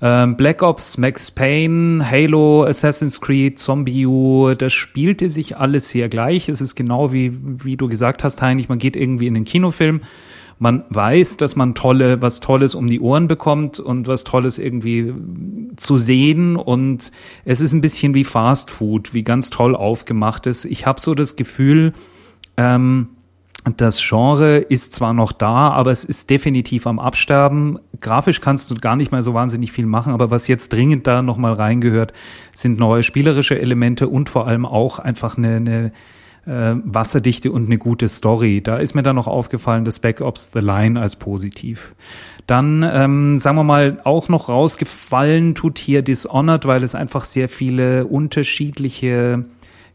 [0.00, 6.08] Ähm, Black Ops, Max Payne, Halo, Assassin's Creed, Zombie U, das spielte sich alles sehr
[6.08, 6.48] gleich.
[6.48, 10.00] Es ist genau wie wie du gesagt hast, Heinrich, man geht irgendwie in den Kinofilm
[10.58, 15.14] man weiß, dass man tolle, was Tolles um die Ohren bekommt und was Tolles irgendwie
[15.76, 17.12] zu sehen und
[17.44, 20.64] es ist ein bisschen wie Fast Food, wie ganz toll aufgemacht ist.
[20.64, 21.92] Ich habe so das Gefühl,
[22.56, 23.10] ähm,
[23.76, 27.78] das Genre ist zwar noch da, aber es ist definitiv am Absterben.
[28.00, 31.22] Grafisch kannst du gar nicht mehr so wahnsinnig viel machen, aber was jetzt dringend da
[31.22, 32.12] nochmal reingehört,
[32.54, 35.92] sind neue spielerische Elemente und vor allem auch einfach eine, eine
[36.48, 38.62] äh, wasserdichte und eine gute Story.
[38.62, 41.94] Da ist mir dann noch aufgefallen, das Back Ops The Line als positiv.
[42.46, 47.48] Dann, ähm, sagen wir mal, auch noch rausgefallen tut hier Dishonored, weil es einfach sehr
[47.48, 49.44] viele unterschiedliche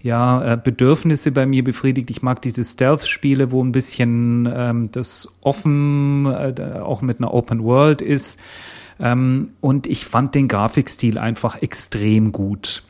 [0.03, 2.11] ja, äh, Bedürfnisse bei mir befriedigt.
[2.11, 7.63] Ich mag diese Stealth-Spiele, wo ein bisschen ähm, das offen, äh, auch mit einer Open
[7.63, 8.39] World ist.
[8.99, 12.83] Ähm, und ich fand den Grafikstil einfach extrem gut.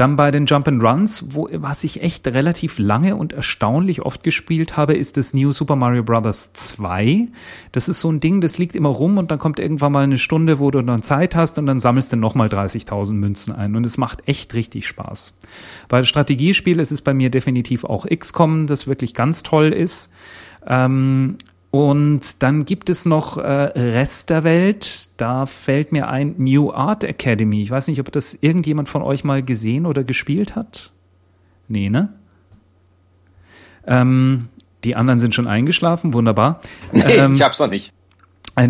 [0.00, 4.22] Dann bei den Jump and Runs, wo, was ich echt relativ lange und erstaunlich oft
[4.22, 6.54] gespielt habe, ist das New Super Mario Bros.
[6.54, 7.28] 2.
[7.72, 10.16] Das ist so ein Ding, das liegt immer rum und dann kommt irgendwann mal eine
[10.16, 13.84] Stunde, wo du dann Zeit hast und dann sammelst du nochmal 30.000 Münzen ein und
[13.84, 15.34] es macht echt richtig Spaß.
[15.88, 20.14] Bei Strategiespiel ist es bei mir definitiv auch XCOM, das wirklich ganz toll ist.
[20.66, 21.36] Ähm,
[21.70, 25.10] und dann gibt es noch äh, Rest der Welt.
[25.16, 27.62] Da fällt mir ein New Art Academy.
[27.62, 30.92] Ich weiß nicht, ob das irgendjemand von euch mal gesehen oder gespielt hat.
[31.68, 32.12] Nee, ne?
[33.86, 34.48] Ähm,
[34.82, 36.60] die anderen sind schon eingeschlafen, wunderbar.
[36.92, 37.92] Nee, ähm, ich hab's noch nicht.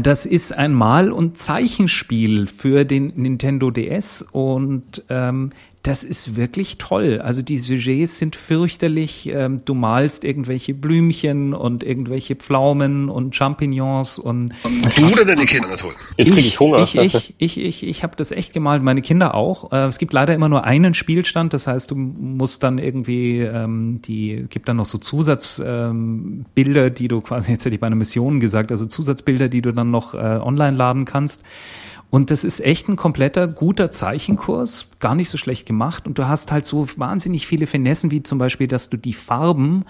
[0.02, 5.50] Das ist ein Mal- und Zeichenspiel für den Nintendo DS und ähm,
[5.82, 7.22] das ist wirklich toll.
[7.22, 9.30] Also die Sujets sind fürchterlich.
[9.32, 14.52] Ähm, du malst irgendwelche Blümchen und irgendwelche Pflaumen und Champignons und
[14.96, 15.96] du oder deine Kinder natürlich.
[16.18, 16.82] Jetzt kriege ich Hunger.
[16.82, 18.82] Ich, ich, ich, ich, ich habe das echt gemalt.
[18.82, 19.72] Meine Kinder auch.
[19.72, 21.54] Äh, es gibt leider immer nur einen Spielstand.
[21.54, 27.08] Das heißt, du musst dann irgendwie ähm, die gibt dann noch so Zusatzbilder, ähm, die
[27.08, 30.12] du quasi jetzt hätte ich bei einer Mission gesagt, also Zusatzbilder, die du dann noch
[30.12, 31.42] äh, online laden kannst.
[32.10, 36.06] Und das ist echt ein kompletter guter Zeichenkurs, gar nicht so schlecht gemacht.
[36.06, 39.84] Und du hast halt so wahnsinnig viele Finessen, wie zum Beispiel, dass du die Farben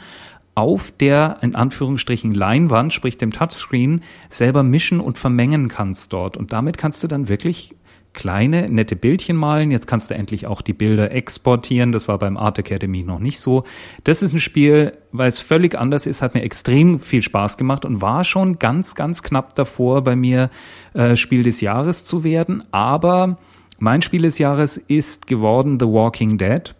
[0.55, 6.37] auf der, in Anführungsstrichen, Leinwand, sprich dem Touchscreen, selber mischen und vermengen kannst dort.
[6.37, 7.75] Und damit kannst du dann wirklich
[8.13, 9.71] kleine, nette Bildchen malen.
[9.71, 11.93] Jetzt kannst du endlich auch die Bilder exportieren.
[11.93, 13.65] Das war beim Art Academy noch nicht so.
[14.05, 17.85] Das ist ein Spiel, weil es völlig anders ist, hat mir extrem viel Spaß gemacht
[17.85, 20.51] und war schon ganz, ganz knapp davor, bei mir
[20.95, 22.65] äh, Spiel des Jahres zu werden.
[22.73, 23.39] Aber
[23.79, 26.75] mein Spiel des Jahres ist geworden The Walking Dead.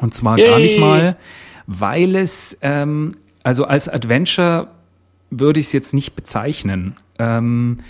[0.00, 0.46] Und zwar Yay.
[0.46, 1.16] gar nicht mal,
[1.66, 4.68] weil es, ähm, also als Adventure
[5.30, 6.96] würde ich es jetzt nicht bezeichnen.
[7.18, 7.80] Ähm,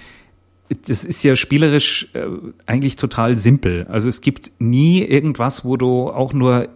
[0.74, 2.26] das ist ja spielerisch äh,
[2.66, 3.86] eigentlich total simpel.
[3.88, 6.68] Also es gibt nie irgendwas, wo du auch nur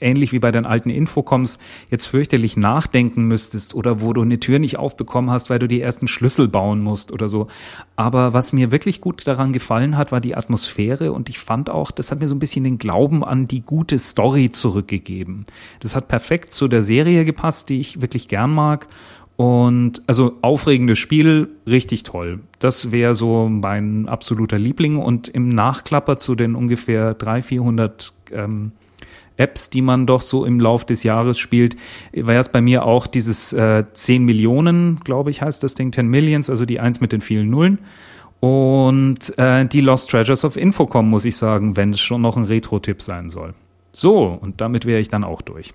[0.00, 1.58] ähnlich wie bei den alten Infocoms
[1.90, 5.80] jetzt fürchterlich nachdenken müsstest oder wo du eine Tür nicht aufbekommen hast, weil du die
[5.80, 7.48] ersten Schlüssel bauen musst oder so.
[7.96, 11.90] Aber was mir wirklich gut daran gefallen hat, war die Atmosphäre und ich fand auch,
[11.90, 15.46] das hat mir so ein bisschen den Glauben an die gute Story zurückgegeben.
[15.80, 18.86] Das hat perfekt zu der Serie gepasst, die ich wirklich gern mag
[19.36, 22.40] und also aufregendes Spiel, richtig toll.
[22.60, 24.96] Das wäre so mein absoluter Liebling.
[24.96, 28.72] Und im Nachklapper zu den ungefähr 300, 400 ähm,
[29.36, 31.76] Apps, die man doch so im Lauf des Jahres spielt,
[32.14, 36.06] war es bei mir auch dieses äh, 10 Millionen, glaube ich, heißt das Ding, 10
[36.06, 37.78] Millions, also die Eins mit den vielen Nullen.
[38.38, 42.44] Und äh, die Lost Treasures of Infocom, muss ich sagen, wenn es schon noch ein
[42.44, 43.54] Retro-Tipp sein soll.
[43.90, 45.72] So, und damit wäre ich dann auch durch.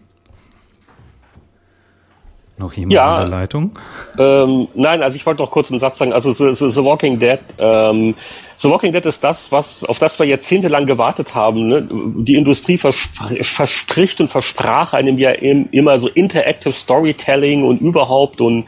[2.59, 3.71] Noch jemand ja, in der Leitung?
[4.17, 6.11] Ähm, nein, also ich wollte noch kurz einen Satz sagen.
[6.11, 8.15] Also The, The, The Walking Dead, ähm,
[8.57, 11.69] The Walking Dead ist das, was auf das wir jahrzehntelang gewartet haben.
[11.69, 11.87] Ne?
[11.89, 18.41] Die Industrie verspr verspricht und versprach einem ja im, immer so Interactive Storytelling und überhaupt
[18.41, 18.65] und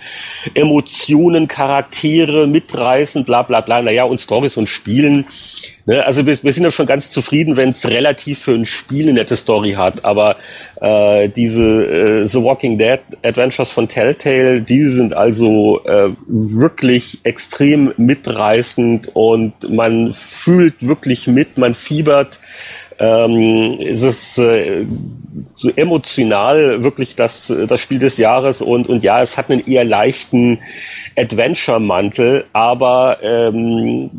[0.54, 3.82] Emotionen, Charaktere mitreißen, bla bla bla.
[3.82, 5.28] Naja, und Stories und Spielen
[5.86, 9.04] Ne, also wir, wir sind ja schon ganz zufrieden, wenn es relativ für ein Spiel
[9.04, 10.06] eine nette Story hat.
[10.06, 10.38] Aber
[10.80, 17.94] äh, diese äh, The Walking Dead Adventures von Telltale, die sind also äh, wirklich extrem
[17.98, 22.40] mitreißend und man fühlt wirklich mit, man fiebert
[23.02, 24.86] ähm, es ist äh,
[25.56, 29.84] so emotional wirklich das, das Spiel des Jahres und, und ja, es hat einen eher
[29.84, 30.60] leichten
[31.16, 34.10] Adventure-Mantel, aber ähm,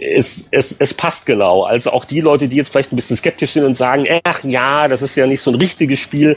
[0.00, 1.64] es, es, es passt genau.
[1.64, 4.88] Also auch die Leute, die jetzt vielleicht ein bisschen skeptisch sind und sagen, ach ja,
[4.88, 6.36] das ist ja nicht so ein richtiges Spiel,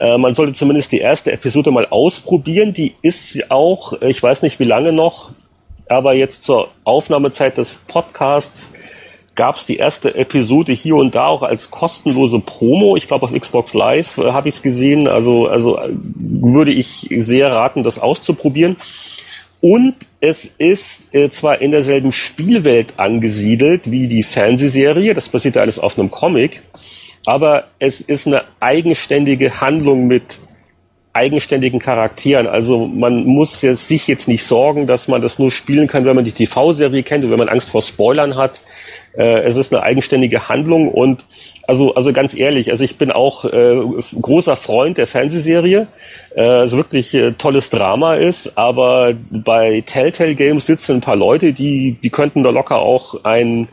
[0.00, 2.72] äh, man sollte zumindest die erste Episode mal ausprobieren.
[2.72, 5.30] Die ist auch, ich weiß nicht wie lange noch,
[5.88, 8.72] aber jetzt zur Aufnahmezeit des Podcasts
[9.34, 12.96] gab es die erste Episode hier und da auch als kostenlose Promo.
[12.96, 15.08] Ich glaube auf Xbox Live äh, habe ich es gesehen.
[15.08, 18.76] Also, also äh, würde ich sehr raten, das auszuprobieren.
[19.60, 25.78] Und es ist äh, zwar in derselben Spielwelt angesiedelt wie die Fernsehserie, das basiert alles
[25.78, 26.62] auf einem Comic,
[27.24, 30.40] aber es ist eine eigenständige Handlung mit
[31.12, 32.46] eigenständigen Charakteren.
[32.46, 36.16] Also man muss jetzt, sich jetzt nicht sorgen, dass man das nur spielen kann, wenn
[36.16, 38.62] man die TV-Serie kennt und wenn man Angst vor Spoilern hat.
[39.16, 41.24] Äh, es ist eine eigenständige Handlung und
[41.66, 43.76] also, also ganz ehrlich, also ich bin auch äh,
[44.20, 45.86] großer Freund der Fernsehserie,
[46.34, 51.52] äh, also wirklich äh, tolles Drama ist, aber bei Telltale Games sitzen ein paar Leute,
[51.52, 53.68] die, die könnten da locker auch ein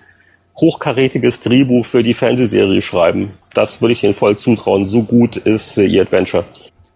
[0.59, 3.33] hochkarätiges Drehbuch für die Fernsehserie schreiben.
[3.53, 4.85] Das würde ich ihnen voll zutrauen.
[4.85, 6.43] So gut ist äh, ihr Adventure.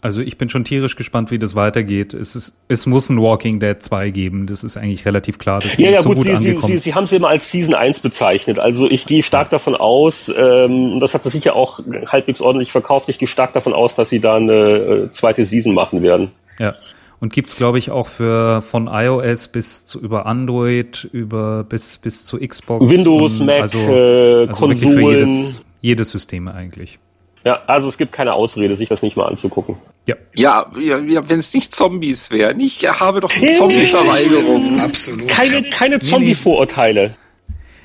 [0.04, 2.14] Also ich bin schon tierisch gespannt, wie das weitergeht.
[2.14, 4.48] Es, ist, es muss ein Walking Dead 2 geben.
[4.48, 5.62] Das ist eigentlich relativ klar.
[5.62, 7.74] Das ja, ja, so gut, gut, Sie, Sie, Sie, Sie haben es immer als Season
[7.74, 8.60] 1 bezeichnet.
[8.60, 13.08] Also ich gehe stark davon aus, ähm, das hat sich sicher auch halbwegs ordentlich verkauft,
[13.08, 16.32] ich gehe stark davon aus, dass Sie da eine äh, zweite Season machen werden.
[16.60, 16.76] Ja.
[17.22, 22.26] Und gibt's glaube ich auch für von iOS bis zu über Android über bis bis
[22.26, 27.00] zu Xbox Windows, Mac, also, äh, also Konsolen, für jedes, jedes System eigentlich.
[27.46, 29.76] Ja, also es gibt keine Ausrede, sich das nicht mal anzugucken.
[30.08, 32.60] Ja, ja, ja, ja wenn es nicht Zombies wären.
[32.60, 34.80] Ich habe doch eine Zombie-Verweigerung.
[34.80, 35.28] Absolut.
[35.28, 37.16] Keine, keine Zombie-Vorurteile.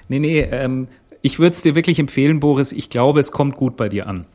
[0.09, 0.89] Nee, nee, ähm,
[1.23, 2.73] ich würde es dir wirklich empfehlen, Boris.
[2.73, 4.27] Ich glaube, es kommt gut bei dir an.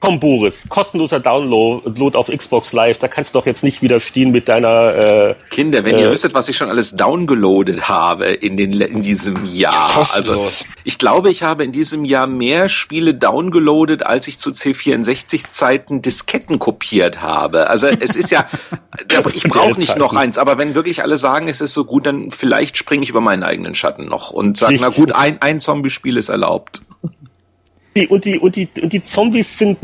[0.00, 4.48] Komm, Boris, kostenloser Download auf Xbox Live, da kannst du doch jetzt nicht widerstehen mit
[4.48, 8.80] deiner äh, Kinder, wenn äh, ihr wüsstet, was ich schon alles downgeloadet habe in, den,
[8.80, 9.90] in diesem Jahr.
[9.92, 10.38] Kostenlos.
[10.38, 16.00] Also ich glaube, ich habe in diesem Jahr mehr Spiele downgeloadet, als ich zu C64-Zeiten
[16.00, 17.68] Disketten kopiert habe.
[17.68, 18.46] Also es ist ja,
[19.34, 22.30] ich brauche nicht noch eins, aber wenn wirklich alle sagen, es ist so gut, dann
[22.30, 26.16] vielleicht springe ich über meinen eigenen Schatten noch und sage, na gut, ein, ein Zombie-Spiel
[26.16, 26.80] ist erlaubt.
[27.96, 29.78] Die, und, die, und, die, und die Zombies sind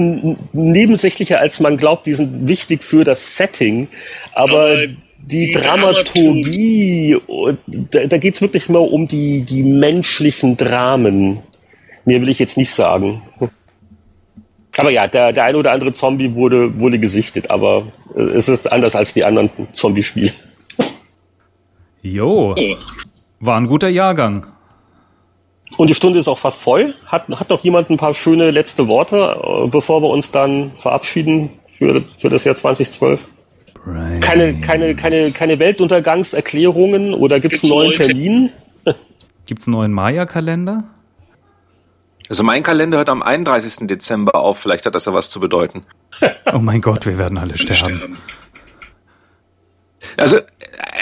[0.53, 2.07] nebensächlicher, als man glaubt.
[2.07, 3.89] Die sind wichtig für das Setting.
[4.33, 7.17] Aber die, die Dramaturgie,
[7.67, 11.41] da, da geht es wirklich mal um die, die menschlichen Dramen.
[12.05, 13.23] Mehr will ich jetzt nicht sagen.
[14.77, 18.71] Aber ja, der, der ein oder andere Zombie wurde, wurde gesichtet, aber äh, es ist
[18.71, 20.31] anders als die anderen Zombie-Spiele.
[22.03, 22.55] Jo.
[23.41, 24.47] War ein guter Jahrgang.
[25.77, 26.95] Und die Stunde ist auch fast voll.
[27.07, 31.51] Hat, hat noch jemand ein paar schöne letzte Worte, äh, bevor wir uns dann verabschieden
[31.77, 33.21] für, für das Jahr 2012?
[33.85, 34.25] Brains.
[34.25, 38.51] Keine, keine, keine, keine Weltuntergangserklärungen oder gibt es einen neuen Termin?
[39.47, 40.85] Gibt es einen neuen Maya-Kalender?
[42.29, 43.87] Also mein Kalender hört am 31.
[43.87, 44.59] Dezember auf.
[44.59, 45.85] Vielleicht hat das ja was zu bedeuten.
[46.53, 48.19] oh mein Gott, wir werden alle sterben.
[50.17, 50.39] Also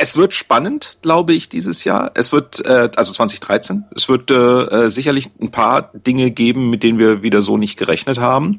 [0.01, 2.11] es wird spannend, glaube ich, dieses Jahr.
[2.15, 6.99] Es wird, äh, also 2013, es wird äh, sicherlich ein paar Dinge geben, mit denen
[6.99, 8.59] wir wieder so nicht gerechnet haben.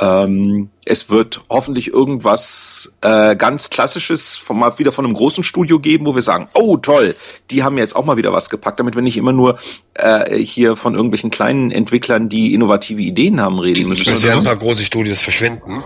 [0.00, 5.78] Ähm, es wird hoffentlich irgendwas äh, ganz Klassisches von, mal wieder von einem großen Studio
[5.78, 7.14] geben, wo wir sagen, oh toll,
[7.50, 9.58] die haben jetzt auch mal wieder was gepackt, damit wir nicht immer nur
[9.94, 14.08] äh, hier von irgendwelchen kleinen Entwicklern, die innovative Ideen haben, reden müssen.
[14.08, 15.82] Es werden ein paar große Studios verschwinden.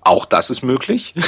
[0.00, 1.14] Auch das ist möglich.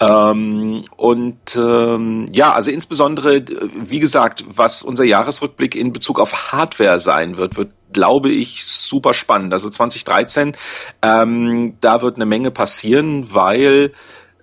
[0.00, 3.44] ähm, und ähm, ja, also insbesondere,
[3.74, 9.14] wie gesagt, was unser Jahresrückblick in Bezug auf Hardware sein wird, wird glaube ich, super
[9.14, 9.52] spannend.
[9.52, 10.56] Also 2013,
[11.02, 13.92] ähm, da wird eine Menge passieren, weil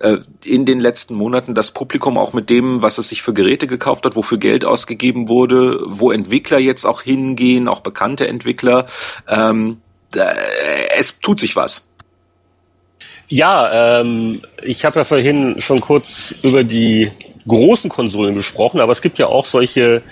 [0.00, 3.66] äh, in den letzten Monaten das Publikum auch mit dem, was es sich für Geräte
[3.66, 8.86] gekauft hat, wofür Geld ausgegeben wurde, wo Entwickler jetzt auch hingehen, auch bekannte Entwickler,
[9.26, 9.80] ähm,
[10.96, 11.87] es tut sich was.
[13.28, 17.10] Ja, ähm, ich habe ja vorhin schon kurz über die
[17.46, 20.02] großen Konsolen gesprochen, aber es gibt ja auch solche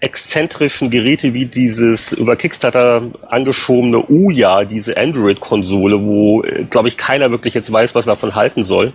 [0.00, 7.30] exzentrischen Geräte wie dieses über Kickstarter angeschobene Uja, diese Android-Konsole, wo, äh, glaube ich, keiner
[7.30, 8.92] wirklich jetzt weiß, was davon halten soll.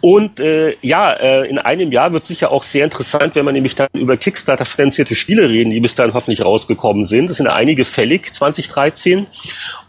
[0.00, 3.74] Und äh, ja, äh, in einem Jahr wird sicher auch sehr interessant, wenn man nämlich
[3.74, 7.30] dann über Kickstarter finanzierte Spiele reden, die bis dahin hoffentlich rausgekommen sind.
[7.30, 9.26] Es sind einige fällig 2013.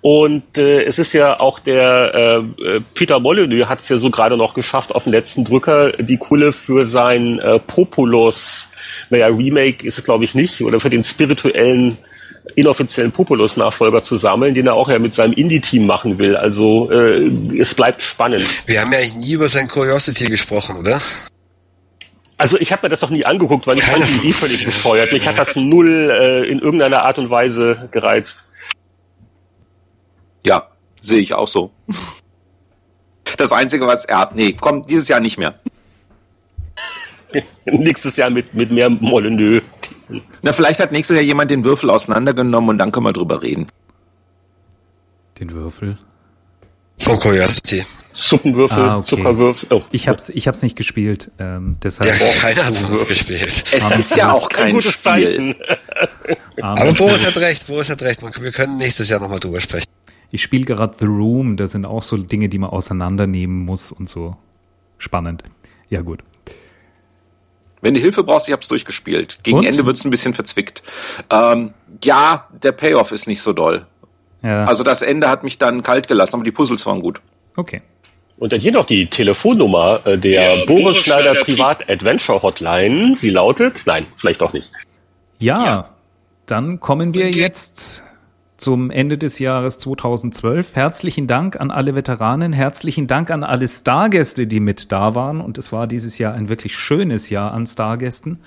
[0.02, 4.38] Und äh, es ist ja auch der äh, Peter Molyneux hat es ja so gerade
[4.38, 8.70] noch geschafft, auf den letzten Drücker die Kulle für sein äh, Populus,
[9.10, 11.98] naja, Remake ist es glaube ich nicht, oder für den spirituellen
[12.56, 16.36] inoffiziellen Populus-Nachfolger zu sammeln, den er auch ja mit seinem Indie-Team machen will.
[16.36, 18.64] Also äh, es bleibt spannend.
[18.66, 21.00] Wir haben ja eigentlich nie über sein Curiosity gesprochen, oder?
[22.38, 25.12] Also ich habe mir das doch nie angeguckt, weil ich fand die Idee völlig bescheuert.
[25.12, 28.48] Mich hat das null äh, in irgendeiner Art und Weise gereizt.
[30.46, 30.68] Ja,
[31.02, 31.72] sehe ich auch so.
[33.38, 35.56] Das Einzige, was er hat, nee, kommt dieses Jahr nicht mehr.
[37.66, 39.64] Nächstes Jahr mit, mit mehr Molyneux.
[40.42, 43.68] Na, vielleicht hat nächstes Jahr jemand den Würfel auseinandergenommen und dann können wir drüber reden.
[45.40, 45.98] Den Würfel?
[47.00, 47.84] Von Curiosity.
[48.14, 49.08] Suppenwürfel, ah, okay.
[49.08, 49.68] Zuckerwürfel.
[49.72, 49.82] Oh.
[49.92, 51.32] Ich hab's, ich hab's nicht gespielt.
[51.38, 53.64] Ähm, deshalb ja, keiner hat es gespielt.
[53.72, 55.56] Es ist ja auch kein, gutes Spiel.
[56.62, 58.24] Aber Boris hat recht, Boris hat recht.
[58.42, 59.88] Wir können nächstes Jahr nochmal drüber sprechen.
[60.32, 64.10] Ich spiele gerade The Room, das sind auch so Dinge, die man auseinandernehmen muss und
[64.10, 64.36] so.
[64.98, 65.44] Spannend.
[65.90, 66.24] Ja, gut.
[67.88, 69.40] Wenn du Hilfe brauchst, ich hab's durchgespielt.
[69.44, 69.66] Gegen und?
[69.66, 70.84] Ende wird's ein bisschen verzwickt.
[71.30, 71.74] Ähm,
[72.04, 73.86] ja, der Payoff ist nicht so doll.
[74.44, 74.66] Ja.
[74.66, 77.22] Also das Ende hat mich dann kalt gelassen, aber die Puzzles waren gut.
[77.56, 77.82] Okay.
[78.38, 83.16] Und dann hier noch die Telefonnummer äh, der ja, Boris Schneider Privat Adventure Hotline.
[83.16, 84.72] Sie lautet, nein, vielleicht doch nicht.
[85.40, 85.90] Ja, ja.
[86.46, 88.04] dann kommen wir jetzt
[88.58, 90.76] zum Ende des Jahres 2012.
[90.76, 95.42] Herzlichen Dank an alle Veteranen, herzlichen Dank an alle Stargäste, die mit da waren.
[95.42, 98.40] Und es war dieses Jahr ein wirklich schönes Jahr an Stargästen.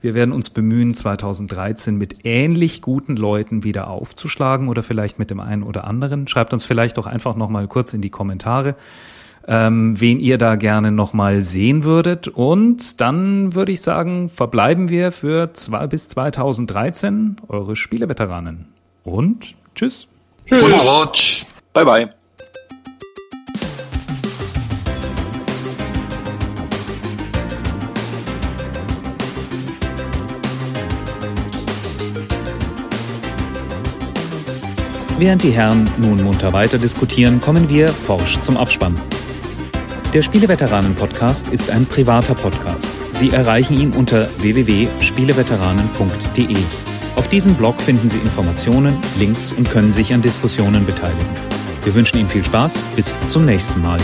[0.00, 5.38] Wir werden uns bemühen, 2013 mit ähnlich guten Leuten wieder aufzuschlagen oder vielleicht mit dem
[5.38, 6.26] einen oder anderen.
[6.26, 8.74] Schreibt uns vielleicht doch einfach nochmal kurz in die Kommentare,
[9.46, 12.26] ähm, wen ihr da gerne nochmal sehen würdet.
[12.26, 18.72] Und dann würde ich sagen, verbleiben wir für zwei bis 2013 eure Spieleveteranen.
[19.04, 20.06] Und tschüss.
[20.46, 20.62] Tschüss.
[20.62, 21.44] Guten Rutsch.
[21.72, 22.10] Bye bye.
[35.18, 39.00] Während die Herren nun munter weiter diskutieren, kommen wir forsch zum Abspann.
[40.12, 42.90] Der Spieleveteranen-Podcast ist ein privater Podcast.
[43.12, 46.56] Sie erreichen ihn unter www.spieleveteranen.de.
[47.16, 51.28] Auf diesem Blog finden Sie Informationen, Links und können sich an Diskussionen beteiligen.
[51.84, 52.78] Wir wünschen Ihnen viel Spaß.
[52.96, 53.98] Bis zum nächsten Mal.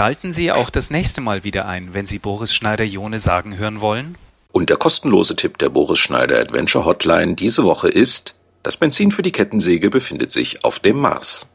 [0.00, 4.14] Schalten Sie auch das nächste Mal wieder ein, wenn Sie Boris Schneider-Jone sagen hören wollen.
[4.50, 9.20] Und der kostenlose Tipp der Boris Schneider Adventure Hotline diese Woche ist, das Benzin für
[9.20, 11.48] die Kettensäge befindet sich auf dem Mars.